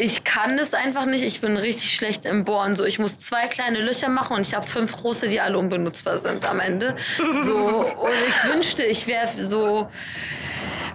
ich 0.00 0.24
kann 0.24 0.56
das 0.56 0.72
einfach 0.72 1.04
nicht. 1.06 1.22
Ich 1.22 1.40
bin 1.40 1.56
richtig 1.56 1.94
schlecht 1.94 2.24
im 2.24 2.44
Bohren. 2.44 2.74
So, 2.74 2.84
ich 2.84 2.98
muss 2.98 3.18
zwei 3.18 3.48
kleine 3.48 3.80
Löcher 3.80 4.08
machen 4.08 4.36
und 4.36 4.46
ich 4.46 4.54
habe 4.54 4.66
fünf 4.66 4.96
große, 4.96 5.28
die 5.28 5.40
alle 5.40 5.58
unbenutzbar 5.58 6.18
sind 6.18 6.48
am 6.48 6.58
Ende. 6.58 6.96
So, 7.44 7.56
und 7.56 8.12
ich 8.28 8.52
wünschte, 8.52 8.82
ich 8.82 9.06
wäre 9.06 9.28
so 9.38 9.88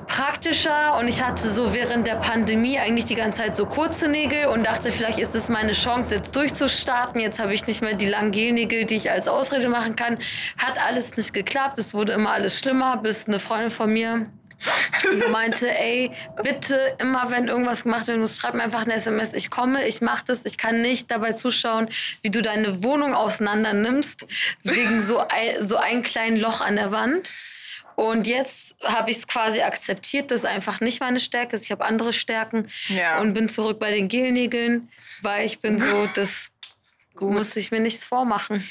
praktischer 0.08 0.98
und 0.98 1.08
ich 1.08 1.24
hatte 1.24 1.48
so 1.48 1.74
während 1.74 2.08
der 2.08 2.16
Pandemie 2.16 2.80
eigentlich 2.80 3.06
die 3.06 3.16
ganze 3.16 3.42
Zeit 3.44 3.56
so 3.56 3.66
kurze 3.66 4.08
Nägel 4.08 4.48
und 4.48 4.66
dachte, 4.66 4.92
vielleicht 4.92 5.20
ist 5.20 5.36
es 5.36 5.50
meine 5.50 5.74
Chance, 5.74 6.16
jetzt 6.16 6.36
durchzustarten. 6.36 7.22
Jetzt 7.22 7.40
habe 7.40 7.54
ich 7.54 7.66
nicht 7.68 7.82
mehr 7.82 7.94
die 7.94 8.08
langen 8.08 8.32
Gelnägel, 8.32 8.86
die 8.86 8.96
ich 8.96 9.12
als 9.12 9.28
Ausrede 9.28 9.70
machen 9.70 9.96
kann. 9.96 10.18
Hat 10.58 10.82
alles 10.86 11.16
nicht 11.18 11.34
geklappt. 11.34 11.78
Es 11.78 11.94
wurde 11.94 12.14
immer 12.14 12.32
alles 12.32 12.60
schlimmer, 12.60 12.98
bis 12.98 13.28
eine 13.28 13.40
Freundin 13.40 13.70
von 13.70 13.92
mir 13.92 14.28
so 15.16 15.30
meinte, 15.30 15.70
ey, 15.70 16.12
bitte 16.44 16.96
immer, 17.00 17.30
wenn 17.32 17.48
irgendwas 17.48 17.84
gemacht 17.84 18.08
werden 18.08 18.22
muss, 18.22 18.38
schreib 18.38 18.54
mir 18.56 18.64
einfach 18.64 18.84
eine 18.84 18.94
SMS. 18.94 19.34
Ich 19.34 19.50
komme, 19.50 19.86
ich 19.88 20.02
mache 20.02 20.24
das. 20.28 20.46
Ich 20.46 20.58
kann 20.58 20.82
nicht 20.82 21.12
dabei 21.12 21.34
zuschauen, 21.34 21.90
wie 22.22 22.32
du 22.32 22.42
deine 22.42 22.84
Wohnung 22.84 23.14
auseinander 23.14 23.74
nimmst, 23.74 24.26
wegen 24.64 25.02
so 25.02 25.20
ein, 25.20 25.66
so 25.66 25.78
ein 25.78 26.04
kleinen 26.04 26.38
Loch 26.38 26.62
an 26.62 26.76
der 26.76 26.92
Wand. 26.92 27.34
Und 27.96 28.28
jetzt 28.28 28.76
habe 28.84 29.10
ich 29.12 29.18
es 29.18 29.28
quasi 29.28 29.62
akzeptiert, 29.62 30.30
dass 30.32 30.44
einfach 30.44 30.82
nicht 30.82 31.00
meine 31.00 31.20
Stärke 31.20 31.56
ist. 31.56 31.64
Ich 31.64 31.72
habe 31.72 31.86
andere 31.86 32.12
Stärken 32.12 32.68
Ja. 32.90 33.20
und 33.20 33.34
bin 33.34 33.48
zurück 33.48 33.80
bei 33.80 33.92
den 33.92 34.10
Gelnägeln, 34.10 34.90
weil 35.22 35.46
ich 35.46 35.60
bin 35.60 35.80
so, 35.80 36.08
das 36.14 36.52
muss 37.20 37.56
ich 37.56 37.72
mir 37.72 37.80
nichts 37.80 38.04
vormachen. 38.04 38.68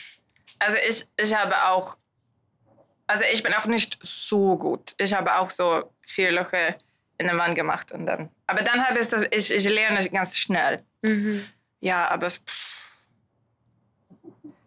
Also 0.59 0.77
ich, 0.87 1.07
ich 1.17 1.35
habe 1.35 1.65
auch, 1.69 1.97
also 3.07 3.25
ich 3.33 3.43
bin 3.43 3.53
auch 3.55 3.67
nicht 3.67 3.99
so 4.03 4.57
gut. 4.57 4.95
Ich 4.99 5.13
habe 5.15 5.37
auch 5.39 5.51
so 5.51 5.91
vier 6.07 6.33
Löcher 6.33 6.75
in 7.19 7.27
der 7.27 7.37
Wand 7.39 7.55
gemacht 7.55 7.93
und 7.93 8.07
dann. 8.07 8.31
Aber 8.47 8.63
dann 8.63 8.87
habe 8.87 8.99
ich 8.99 9.09
das, 9.09 9.23
ich, 9.31 9.53
ich 9.53 9.65
lerne 9.65 10.09
ganz 10.11 10.37
schnell. 10.37 10.83
Mhm. 11.03 11.45
Ja, 11.81 12.09
aber 12.09 12.27
es, 12.29 12.43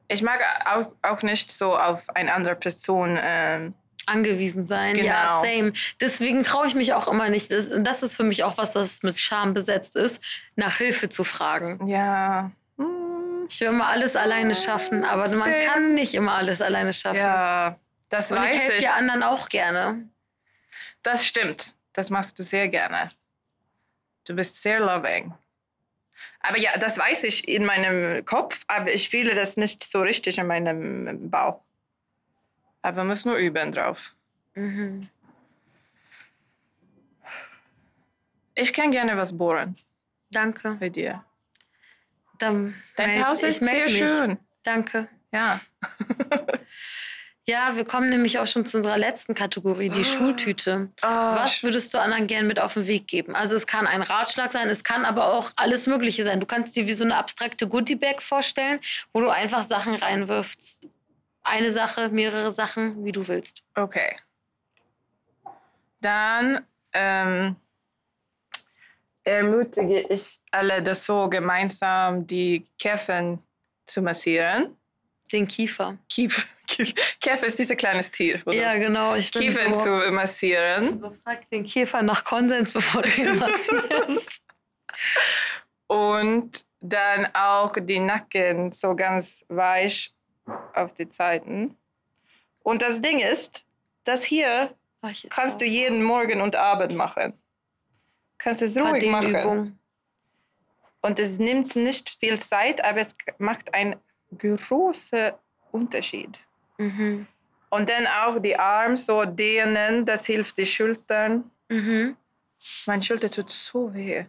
ich 0.07 0.21
mag 0.21 0.39
auch, 0.65 0.91
auch 1.01 1.21
nicht 1.23 1.51
so 1.51 1.77
auf 1.77 2.09
eine 2.15 2.33
andere 2.33 2.55
Person. 2.55 3.19
Ähm, 3.21 3.73
angewiesen 4.05 4.65
sein. 4.67 4.95
Ja, 4.95 5.41
Genau. 5.41 5.43
same. 5.43 5.73
Deswegen 5.99 6.43
traue 6.43 6.65
ich 6.67 6.75
mich 6.75 6.93
auch 6.93 7.09
immer 7.11 7.27
nicht. 7.29 7.51
Das, 7.51 7.69
das 7.77 8.03
ist 8.03 8.15
für 8.15 8.23
mich 8.23 8.45
auch 8.45 8.57
was, 8.57 8.71
das 8.71 9.03
mit 9.03 9.19
Scham 9.19 9.53
besetzt 9.53 9.97
ist, 9.97 10.21
nach 10.55 10.77
Hilfe 10.77 11.09
zu 11.09 11.25
fragen. 11.25 11.85
ja. 11.87 12.49
hm, 12.77 13.47
Ich 13.49 13.59
will 13.59 13.67
immer 13.67 13.87
alles 13.87 14.15
alleine 14.15 14.55
schaffen, 14.55 15.03
aber 15.03 15.27
man 15.35 15.51
kann 15.65 15.93
nicht 15.93 16.13
immer 16.13 16.35
alles 16.35 16.61
alleine 16.61 16.93
schaffen. 16.93 17.17
Ja, 17.17 17.77
das 18.09 18.31
Und 18.31 18.37
ich 18.37 18.43
weiß 18.43 18.59
helfe 18.59 18.77
ich. 18.77 18.83
ja 18.83 18.93
anderen 18.95 19.23
auch 19.23 19.49
gerne. 19.49 20.09
Das 21.03 21.25
stimmt. 21.25 21.75
Das 21.93 22.09
machst 22.09 22.37
du 22.39 22.43
sehr 22.43 22.67
gerne. 22.69 23.11
Du 24.25 24.35
bist 24.35 24.61
sehr 24.61 24.79
loving. 24.79 25.33
Aber 26.39 26.57
ja, 26.57 26.77
das 26.77 26.97
weiß 26.97 27.23
ich 27.23 27.47
in 27.47 27.65
meinem 27.65 28.23
Kopf, 28.25 28.63
aber 28.67 28.93
ich 28.93 29.09
fühle 29.09 29.35
das 29.35 29.57
nicht 29.57 29.83
so 29.83 30.01
richtig 30.01 30.37
in 30.37 30.47
meinem 30.47 31.29
Bauch. 31.29 31.61
Aber 32.81 32.97
man 32.97 33.07
muss 33.07 33.25
nur 33.25 33.35
üben 33.37 33.71
drauf. 33.71 34.15
Mhm. 34.53 35.09
Ich 38.55 38.73
kann 38.73 38.91
gerne 38.91 39.15
was 39.17 39.37
bohren 39.37 39.75
Danke. 40.31 40.77
bei 40.79 40.89
dir. 40.89 41.23
Dann 42.39 42.75
Dein 42.95 43.25
Haus 43.25 43.41
ich 43.43 43.49
ist 43.49 43.63
sehr 43.63 43.83
mich. 43.85 43.97
schön. 43.97 44.37
Danke. 44.63 45.07
Ja. 45.31 45.59
Ja, 47.49 47.77
wir 47.77 47.85
kommen 47.85 48.09
nämlich 48.09 48.39
auch 48.39 48.47
schon 48.47 48.65
zu 48.65 48.75
unserer 48.75 48.97
letzten 48.97 49.33
Kategorie, 49.33 49.89
die 49.89 50.03
Schultüte. 50.03 50.89
Oh, 51.01 51.07
Was 51.07 51.63
würdest 51.63 51.93
du 51.93 51.97
anderen 51.97 52.27
gern 52.27 52.45
mit 52.45 52.59
auf 52.59 52.73
den 52.73 52.87
Weg 52.87 53.07
geben? 53.07 53.35
Also 53.35 53.55
es 53.55 53.65
kann 53.65 53.87
ein 53.87 54.01
Ratschlag 54.01 54.51
sein, 54.51 54.67
es 54.67 54.83
kann 54.83 55.05
aber 55.05 55.31
auch 55.33 55.51
alles 55.55 55.87
Mögliche 55.87 56.25
sein. 56.25 56.41
Du 56.41 56.45
kannst 56.45 56.75
dir 56.75 56.87
wie 56.87 56.93
so 56.93 57.05
eine 57.05 57.15
abstrakte 57.15 57.65
Goodie-Bag 57.65 58.21
vorstellen, 58.21 58.81
wo 59.13 59.21
du 59.21 59.29
einfach 59.29 59.63
Sachen 59.63 59.95
reinwirfst. 59.95 60.89
Eine 61.41 61.71
Sache, 61.71 62.09
mehrere 62.09 62.51
Sachen, 62.51 63.05
wie 63.05 63.13
du 63.13 63.25
willst. 63.29 63.63
Okay. 63.75 64.17
Dann 66.01 66.65
ähm, 66.91 67.55
ermutige 69.23 70.01
ich 70.01 70.41
alle, 70.51 70.81
das 70.81 71.05
so 71.05 71.29
gemeinsam 71.29 72.27
die 72.27 72.67
Käfen 72.77 73.39
zu 73.85 74.01
massieren. 74.01 74.75
Den 75.31 75.47
Kiefer. 75.47 75.97
Kiefer, 76.09 76.43
Käfer 77.19 77.45
ist 77.45 77.59
dieses 77.59 77.75
kleines 77.75 78.11
Tier. 78.11 78.41
Oder? 78.45 78.55
Ja, 78.55 78.77
genau. 78.77 79.15
Ich 79.15 79.31
bin 79.31 79.41
Kiefen 79.41 79.73
so, 79.73 79.83
zu 79.83 80.11
massieren. 80.11 81.01
so 81.01 81.13
frag 81.23 81.49
den 81.49 81.65
Kiefer 81.65 82.01
nach 82.01 82.23
Konsens, 82.23 82.71
bevor 82.71 83.01
du 83.01 83.09
ihn 83.09 83.37
massierst. 83.37 84.41
Und 85.87 86.65
dann 86.79 87.27
auch 87.33 87.73
die 87.79 87.99
Nacken 87.99 88.71
so 88.71 88.95
ganz 88.95 89.45
weich 89.49 90.13
auf 90.73 90.93
die 90.93 91.07
Seiten. 91.09 91.75
Und 92.63 92.81
das 92.81 93.01
Ding 93.01 93.19
ist, 93.19 93.65
das 94.03 94.23
hier 94.23 94.75
kannst 95.29 95.61
du 95.61 95.65
auch. 95.65 95.69
jeden 95.69 96.03
Morgen 96.03 96.41
und 96.41 96.55
Abend 96.55 96.95
machen. 96.95 97.33
Kannst 98.37 98.61
es 98.61 98.77
ruhig 98.77 99.05
machen. 99.05 99.79
Und 101.01 101.19
es 101.19 101.39
nimmt 101.39 101.75
nicht 101.75 102.09
viel 102.19 102.39
Zeit, 102.39 102.83
aber 102.83 103.01
es 103.01 103.15
macht 103.37 103.73
einen 103.73 103.95
großen 104.37 105.31
Unterschied. 105.71 106.39
Mhm. 106.77 107.27
Und 107.69 107.89
dann 107.89 108.07
auch 108.07 108.39
die 108.39 108.57
Arme 108.57 108.95
so 108.97 109.25
dehnen, 109.25 110.05
das 110.05 110.25
hilft 110.25 110.57
die 110.57 110.65
Schultern. 110.65 111.49
Mhm. 111.69 112.15
Meine 112.85 113.03
Schulter 113.03 113.29
tut 113.29 113.49
so 113.49 113.93
weh. 113.93 114.25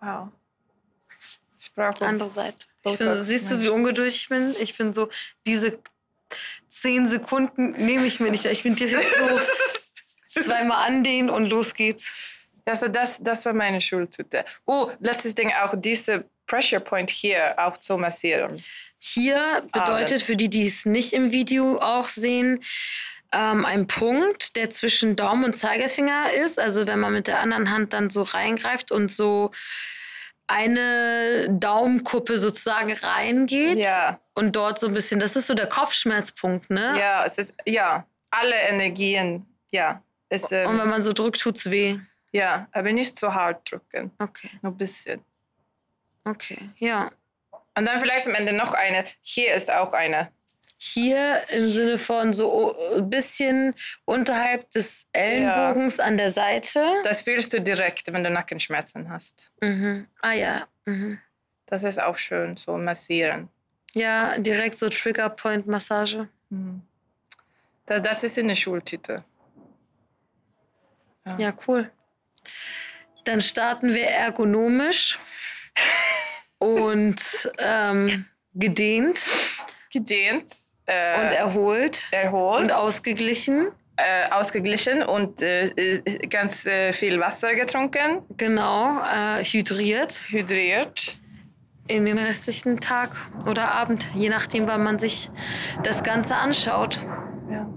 Wow. 0.00 0.28
Ich 1.58 1.72
brauche 1.74 2.06
Andere 2.06 2.30
Seite. 2.30 2.66
Ich 2.84 2.96
bin, 2.96 3.06
so- 3.14 3.24
siehst 3.24 3.50
du, 3.50 3.60
wie 3.60 3.68
ungeduldig 3.68 4.14
ich 4.16 4.28
bin? 4.28 4.54
Ich 4.58 4.76
bin 4.76 4.92
so, 4.94 5.10
diese 5.46 5.78
zehn 6.68 7.06
Sekunden 7.06 7.72
nehme 7.72 8.06
ich 8.06 8.18
mir 8.20 8.30
nicht. 8.30 8.46
Ich 8.46 8.62
bin 8.62 8.74
direkt 8.74 9.14
so 10.26 10.40
zweimal 10.42 10.86
andehnen 10.86 11.28
und 11.28 11.46
los 11.50 11.74
geht's. 11.74 12.10
Also 12.64 12.88
das, 12.88 13.18
das 13.20 13.44
war 13.44 13.52
meine 13.52 13.80
Schultüte. 13.80 14.44
Oh, 14.64 14.90
letztes 15.00 15.34
Ding 15.34 15.52
auch 15.52 15.74
diese 15.76 16.24
Pressure 16.50 16.80
Point 16.80 17.10
hier 17.10 17.54
auch 17.58 17.76
zu 17.76 17.96
massieren. 17.96 18.60
Hier 19.00 19.62
bedeutet 19.72 20.20
für 20.20 20.34
die, 20.34 20.50
die 20.50 20.66
es 20.66 20.84
nicht 20.84 21.12
im 21.12 21.30
Video 21.30 21.78
auch 21.78 22.08
sehen, 22.08 22.62
ähm, 23.32 23.64
ein 23.64 23.86
Punkt, 23.86 24.56
der 24.56 24.68
zwischen 24.70 25.14
Daumen 25.14 25.44
und 25.44 25.52
Zeigefinger 25.52 26.32
ist. 26.32 26.58
Also 26.58 26.88
wenn 26.88 26.98
man 26.98 27.12
mit 27.12 27.28
der 27.28 27.38
anderen 27.38 27.70
Hand 27.70 27.92
dann 27.92 28.10
so 28.10 28.22
reingreift 28.22 28.90
und 28.90 29.12
so 29.12 29.52
eine 30.48 31.46
Daumenkuppe 31.48 32.36
sozusagen 32.36 32.92
reingeht 32.92 33.78
Ja, 33.78 34.18
und 34.34 34.56
dort 34.56 34.80
so 34.80 34.88
ein 34.88 34.94
bisschen, 34.94 35.20
das 35.20 35.36
ist 35.36 35.46
so 35.46 35.54
der 35.54 35.68
Kopfschmerzpunkt, 35.68 36.70
ne? 36.70 36.98
ja, 36.98 37.24
es 37.24 37.38
ist, 37.38 37.54
ja, 37.64 38.04
alle 38.30 38.56
Energien, 38.56 39.46
ja. 39.70 40.02
Es, 40.28 40.42
Und 40.42 40.52
ähm, 40.52 40.78
wenn 40.78 40.88
man 40.88 41.02
so 41.02 41.12
drückt, 41.12 41.40
tut's 41.40 41.70
weh. 41.70 41.98
ja, 42.32 42.66
aber 42.72 42.90
nicht 42.90 43.16
zu 43.16 43.32
hart 43.32 43.70
drücken, 43.70 44.10
Okay, 44.18 44.50
nur 44.60 44.72
ein 44.72 44.76
bisschen. 44.76 45.24
Okay, 46.24 46.70
ja. 46.76 47.10
Und 47.74 47.86
dann 47.86 48.00
vielleicht 48.00 48.26
am 48.26 48.34
Ende 48.34 48.52
noch 48.52 48.74
eine. 48.74 49.04
Hier 49.22 49.54
ist 49.54 49.70
auch 49.70 49.92
eine. 49.92 50.30
Hier 50.76 51.42
im 51.50 51.68
Sinne 51.68 51.98
von 51.98 52.32
so 52.32 52.74
ein 52.96 53.10
bisschen 53.10 53.74
unterhalb 54.06 54.70
des 54.70 55.06
Ellenbogens 55.12 56.00
an 56.00 56.16
der 56.16 56.32
Seite. 56.32 56.84
Das 57.04 57.20
fühlst 57.20 57.52
du 57.52 57.60
direkt, 57.60 58.10
wenn 58.12 58.24
du 58.24 58.30
Nackenschmerzen 58.30 59.10
hast. 59.10 59.52
Mhm. 59.60 60.06
Ah 60.22 60.32
ja. 60.32 60.66
Mhm. 60.86 61.18
Das 61.66 61.84
ist 61.84 62.00
auch 62.00 62.16
schön, 62.16 62.56
so 62.56 62.78
massieren. 62.78 63.50
Ja, 63.92 64.38
direkt 64.38 64.76
so 64.76 64.88
Trigger 64.88 65.28
Point 65.28 65.66
Massage. 65.66 66.28
Mhm. 66.48 66.82
Das, 67.84 68.02
das 68.02 68.24
ist 68.24 68.38
in 68.38 68.48
der 68.48 68.54
Schultüte. 68.54 69.24
Ja, 71.36 71.52
cool. 71.68 71.90
Dann 73.24 73.40
starten 73.40 73.92
wir 73.92 74.06
ergonomisch 74.06 75.18
und 76.60 77.50
ähm, 77.58 78.26
gedehnt 78.54 79.22
Gedehnt. 79.92 80.52
und 80.86 80.92
Äh, 80.94 81.34
erholt 81.34 82.06
erholt. 82.12 82.60
und 82.62 82.72
ausgeglichen. 82.72 83.72
äh, 83.96 84.30
ausgeglichen 84.30 85.02
und 85.02 85.42
äh, 85.42 85.66
äh, 85.68 86.26
ganz 86.28 86.64
äh, 86.66 86.92
viel 86.92 87.18
Wasser 87.20 87.54
getrunken, 87.54 88.22
Genau, 88.36 88.98
äh, 89.02 89.42
hydriert 89.44 90.12
hydriert. 90.30 91.18
in 91.88 92.04
den 92.06 92.16
restlichen 92.18 92.78
Tag 92.80 93.10
oder 93.46 93.72
Abend, 93.72 94.08
je 94.14 94.28
nachdem, 94.30 94.66
wann 94.68 94.82
man 94.84 94.98
sich 94.98 95.30
das 95.82 96.02
Ganze 96.02 96.34
anschaut. 96.36 96.98
Ja. 97.50 97.68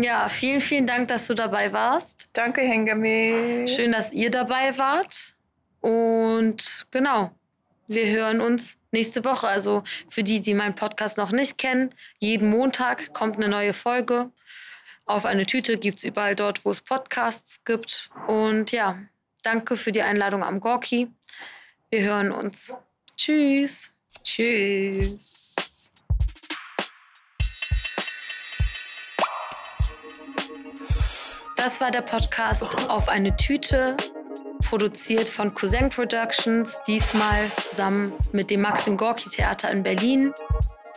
Ja, 0.00 0.28
vielen, 0.28 0.60
vielen 0.60 0.86
Dank, 0.86 1.08
dass 1.08 1.26
du 1.26 1.34
dabei 1.34 1.72
warst. 1.72 2.28
Danke, 2.32 2.60
Hengami. 2.60 3.64
Schön, 3.66 3.90
dass 3.92 4.12
ihr 4.12 4.30
dabei 4.30 4.76
wart. 4.78 5.34
Und 5.80 6.86
genau, 6.90 7.30
wir 7.88 8.06
hören 8.06 8.40
uns 8.40 8.76
nächste 8.92 9.24
Woche. 9.24 9.48
Also 9.48 9.82
für 10.08 10.22
die, 10.22 10.40
die 10.40 10.54
meinen 10.54 10.74
Podcast 10.74 11.18
noch 11.18 11.32
nicht 11.32 11.58
kennen, 11.58 11.94
jeden 12.20 12.50
Montag 12.50 13.12
kommt 13.12 13.36
eine 13.36 13.48
neue 13.48 13.72
Folge. 13.72 14.30
Auf 15.06 15.24
eine 15.24 15.46
Tüte 15.46 15.78
gibt 15.78 15.98
es 15.98 16.04
überall 16.04 16.36
dort, 16.36 16.64
wo 16.64 16.70
es 16.70 16.82
Podcasts 16.82 17.64
gibt. 17.64 18.10
Und 18.26 18.72
ja, 18.72 18.98
danke 19.42 19.76
für 19.76 19.90
die 19.90 20.02
Einladung 20.02 20.44
am 20.44 20.60
Gorki. 20.60 21.08
Wir 21.90 22.02
hören 22.02 22.30
uns. 22.30 22.72
Tschüss. 23.16 23.90
Tschüss. 24.22 25.56
Das 31.56 31.80
war 31.80 31.90
der 31.90 32.02
Podcast 32.02 32.88
auf 32.88 33.08
eine 33.08 33.36
Tüte, 33.36 33.96
produziert 34.64 35.28
von 35.28 35.54
Cousin 35.54 35.90
Productions, 35.90 36.78
diesmal 36.86 37.50
zusammen 37.56 38.12
mit 38.32 38.50
dem 38.50 38.62
Maxim 38.62 38.96
Gorki 38.96 39.28
Theater 39.30 39.70
in 39.70 39.82
Berlin. 39.82 40.32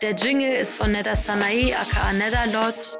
Der 0.02 0.12
Jingle 0.12 0.54
ist 0.54 0.74
von 0.74 0.92
Neda 0.92 1.16
Sanae 1.16 1.76
aka 1.76 2.14
Nedalot. 2.14 2.98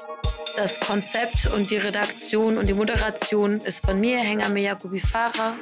Das 0.56 0.80
Konzept 0.80 1.46
und 1.46 1.70
die 1.70 1.78
Redaktion 1.78 2.58
und 2.58 2.68
die 2.68 2.74
Moderation 2.74 3.60
ist 3.60 3.84
von 3.84 3.98
mir, 3.98 4.18
Hengame 4.18 4.60
Yakubi 4.60 5.00
Farah. 5.00 5.56